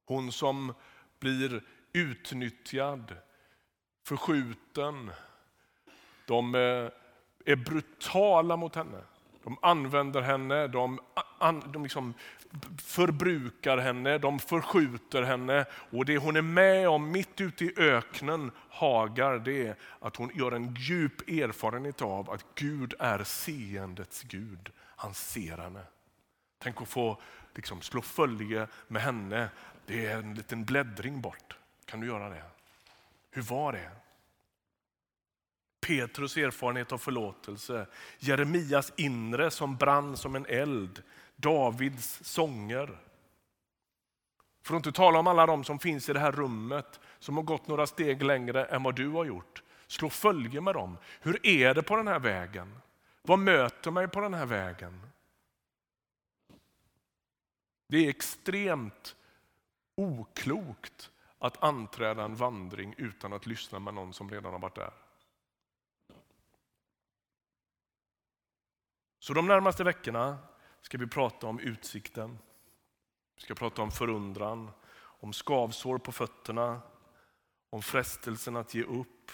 Hon 0.05 0.33
som 0.33 0.75
blir 1.18 1.64
utnyttjad, 1.92 3.16
förskjuten. 4.03 5.11
De 6.27 6.55
eh, 6.55 6.90
är 7.44 7.57
brutala 7.57 8.57
mot 8.57 8.75
henne. 8.75 9.03
De 9.44 9.59
använder 9.62 10.22
henne, 10.22 10.66
de, 10.66 11.01
de 11.72 11.83
liksom 11.83 12.14
förbrukar 12.85 13.79
henne, 13.79 14.18
de 14.18 14.38
förskjuter 14.38 15.22
henne. 15.22 15.64
Och 15.90 16.05
det 16.05 16.16
hon 16.16 16.37
är 16.37 16.42
med 16.42 16.88
om 16.88 17.11
mitt 17.11 17.40
ute 17.40 17.64
i 17.64 17.74
öknen, 17.77 18.51
Hagar, 18.70 19.38
det 19.38 19.66
är 19.66 19.77
att 20.01 20.16
hon 20.16 20.31
gör 20.35 20.53
en 20.53 20.74
djup 20.74 21.29
erfarenhet 21.29 22.03
av 22.03 22.31
att 22.31 22.44
Gud 22.55 22.94
är 22.98 23.24
seendets 23.24 24.22
Gud. 24.22 24.70
Han 24.79 25.14
ser 25.14 25.59
henne. 25.59 25.83
Tänk 26.59 26.83
att 26.83 26.88
få 26.88 27.20
liksom, 27.55 27.81
slå 27.83 28.03
följe 28.03 28.66
med 28.88 29.03
henne. 29.03 29.48
Det 29.87 30.07
är 30.07 30.18
en 30.18 30.35
liten 30.35 30.64
bläddring 30.64 31.20
bort. 31.20 31.57
Kan 31.85 32.01
du 32.01 32.07
göra 32.07 32.29
det? 32.29 32.42
Hur 33.31 33.42
var 33.42 33.72
det? 33.72 33.90
Petrus 35.88 36.37
erfarenhet 36.37 36.92
av 36.92 36.98
förlåtelse, 36.98 37.87
Jeremias 38.18 38.92
inre 38.96 39.51
som 39.51 39.77
brann 39.77 40.16
som 40.16 40.37
en 40.37 40.46
eld, 40.46 41.03
Davids 41.37 42.24
sånger. 42.24 42.98
För 44.62 44.74
att 44.74 44.79
inte 44.87 44.92
tala 44.92 45.18
om 45.18 45.27
alla 45.27 45.46
de 45.46 45.64
som 45.64 45.79
finns 45.79 46.09
i 46.09 46.12
det 46.12 46.20
här 46.20 46.33
rummet 46.33 47.01
som 47.18 47.37
har 47.37 47.44
gått 47.44 47.66
några 47.66 47.87
steg 47.87 48.22
längre 48.22 48.64
än 48.64 48.83
vad 48.83 48.96
du 48.96 49.09
har 49.09 49.24
gjort. 49.24 49.62
Slå 49.87 50.11
följe 50.11 50.61
med 50.61 50.74
dem. 50.74 50.96
Hur 51.20 51.46
är 51.46 51.74
det 51.74 51.83
på 51.83 51.96
den 51.96 52.09
här 52.09 52.18
vägen? 52.18 52.81
Vad 53.22 53.38
möter 53.38 53.90
mig 53.90 54.09
på 54.09 54.20
den 54.20 54.35
här 54.35 54.46
vägen? 54.46 55.01
Det 57.87 58.07
är 58.07 58.09
extremt 58.09 59.16
oklokt 59.94 61.11
att 61.38 61.62
anträda 61.62 62.24
en 62.24 62.35
vandring 62.35 62.94
utan 62.96 63.33
att 63.33 63.46
lyssna 63.46 63.79
med 63.79 63.94
någon 63.94 64.12
som 64.12 64.31
redan 64.31 64.53
har 64.53 64.61
varit 64.61 64.74
där. 64.74 65.08
Så 69.28 69.34
de 69.34 69.46
närmaste 69.46 69.84
veckorna 69.84 70.38
ska 70.82 70.98
vi 70.98 71.06
prata 71.06 71.46
om 71.46 71.60
utsikten. 71.60 72.38
Vi 73.36 73.42
ska 73.42 73.54
prata 73.54 73.82
om 73.82 73.90
förundran, 73.90 74.70
om 74.98 75.32
skavsår 75.32 75.98
på 75.98 76.12
fötterna, 76.12 76.80
om 77.70 77.82
frestelsen 77.82 78.56
att 78.56 78.74
ge 78.74 78.82
upp, 78.82 79.30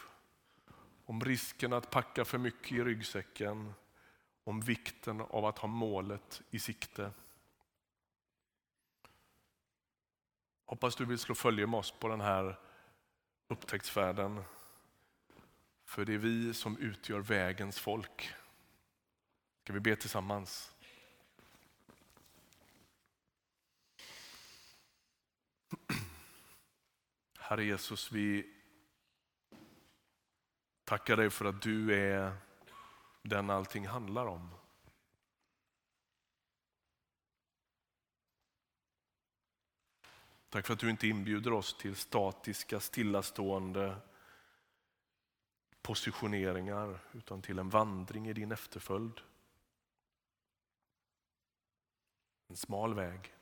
om 1.04 1.24
risken 1.24 1.72
att 1.72 1.90
packa 1.90 2.24
för 2.24 2.38
mycket 2.38 2.72
i 2.72 2.84
ryggsäcken, 2.84 3.74
om 4.44 4.60
vikten 4.60 5.20
av 5.20 5.44
att 5.44 5.58
ha 5.58 5.68
målet 5.68 6.42
i 6.50 6.58
sikte. 6.58 7.10
Hoppas 10.64 10.96
du 10.96 11.04
vill 11.04 11.18
slå 11.18 11.34
följe 11.34 11.66
med 11.66 11.78
oss 11.78 11.90
på 11.90 12.08
den 12.08 12.20
här 12.20 12.58
upptäcktsfärden. 13.48 14.44
För 15.84 16.04
det 16.04 16.14
är 16.14 16.18
vi 16.18 16.54
som 16.54 16.78
utgör 16.78 17.20
vägens 17.20 17.80
folk. 17.80 18.34
Ska 19.64 19.72
vi 19.72 19.80
be 19.80 19.96
tillsammans? 19.96 20.74
Herre 27.38 27.64
Jesus, 27.64 28.12
vi 28.12 28.54
tackar 30.84 31.16
dig 31.16 31.30
för 31.30 31.44
att 31.44 31.62
du 31.62 31.94
är 31.94 32.36
den 33.22 33.50
allting 33.50 33.86
handlar 33.86 34.26
om. 34.26 34.50
Tack 40.48 40.66
för 40.66 40.74
att 40.74 40.80
du 40.80 40.90
inte 40.90 41.08
inbjuder 41.08 41.52
oss 41.52 41.78
till 41.78 41.96
statiska, 41.96 42.80
stillastående 42.80 43.96
positioneringar 45.82 46.98
utan 47.12 47.42
till 47.42 47.58
en 47.58 47.70
vandring 47.70 48.28
i 48.28 48.32
din 48.32 48.52
efterföljd. 48.52 49.20
En 52.54 52.58
smal 52.58 52.94
väg. 52.94 53.34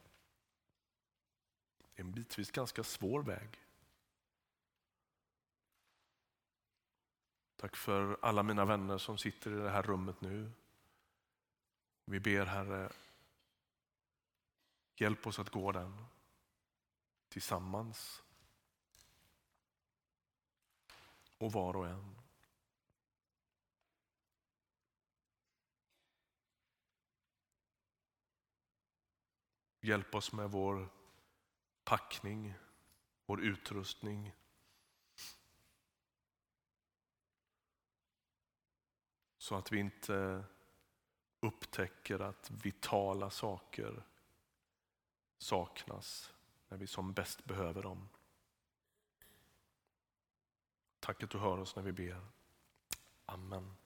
En 1.95 2.13
bitvis 2.13 2.51
ganska 2.51 2.85
svår 2.85 3.23
väg. 3.23 3.61
Tack 7.57 7.77
för 7.77 8.19
alla 8.23 8.43
mina 8.43 8.65
vänner 8.65 8.99
som 8.99 9.19
sitter 9.19 9.51
i 9.51 9.55
det 9.55 9.71
här 9.71 9.83
rummet 9.83 10.21
nu. 10.21 10.51
Vi 12.05 12.21
ber 12.21 12.47
Herre, 12.47 12.93
hjälp 14.97 15.27
oss 15.27 15.39
att 15.39 15.51
gå 15.51 15.73
den 15.73 16.05
tillsammans. 17.29 18.23
Och 21.39 21.53
var 21.53 21.77
och 21.77 21.87
en. 21.87 22.22
Hjälp 29.85 30.15
oss 30.15 30.33
med 30.33 30.51
vår 30.51 30.89
packning, 31.85 32.55
vår 33.27 33.41
utrustning. 33.41 34.35
Så 39.39 39.55
att 39.55 39.73
vi 39.73 39.79
inte 39.79 40.45
upptäcker 41.41 42.19
att 42.19 42.51
vitala 42.51 43.31
saker 43.31 44.03
saknas 45.39 46.35
när 46.69 46.79
vi 46.79 46.87
som 46.87 47.13
bäst 47.13 47.45
behöver 47.45 47.83
dem. 47.83 48.09
Tack 51.01 51.23
att 51.23 51.31
du 51.31 51.39
hör 51.39 51.59
oss 51.59 51.77
när 51.77 51.83
vi 51.83 51.93
ber. 51.93 52.27
Amen. 53.27 53.77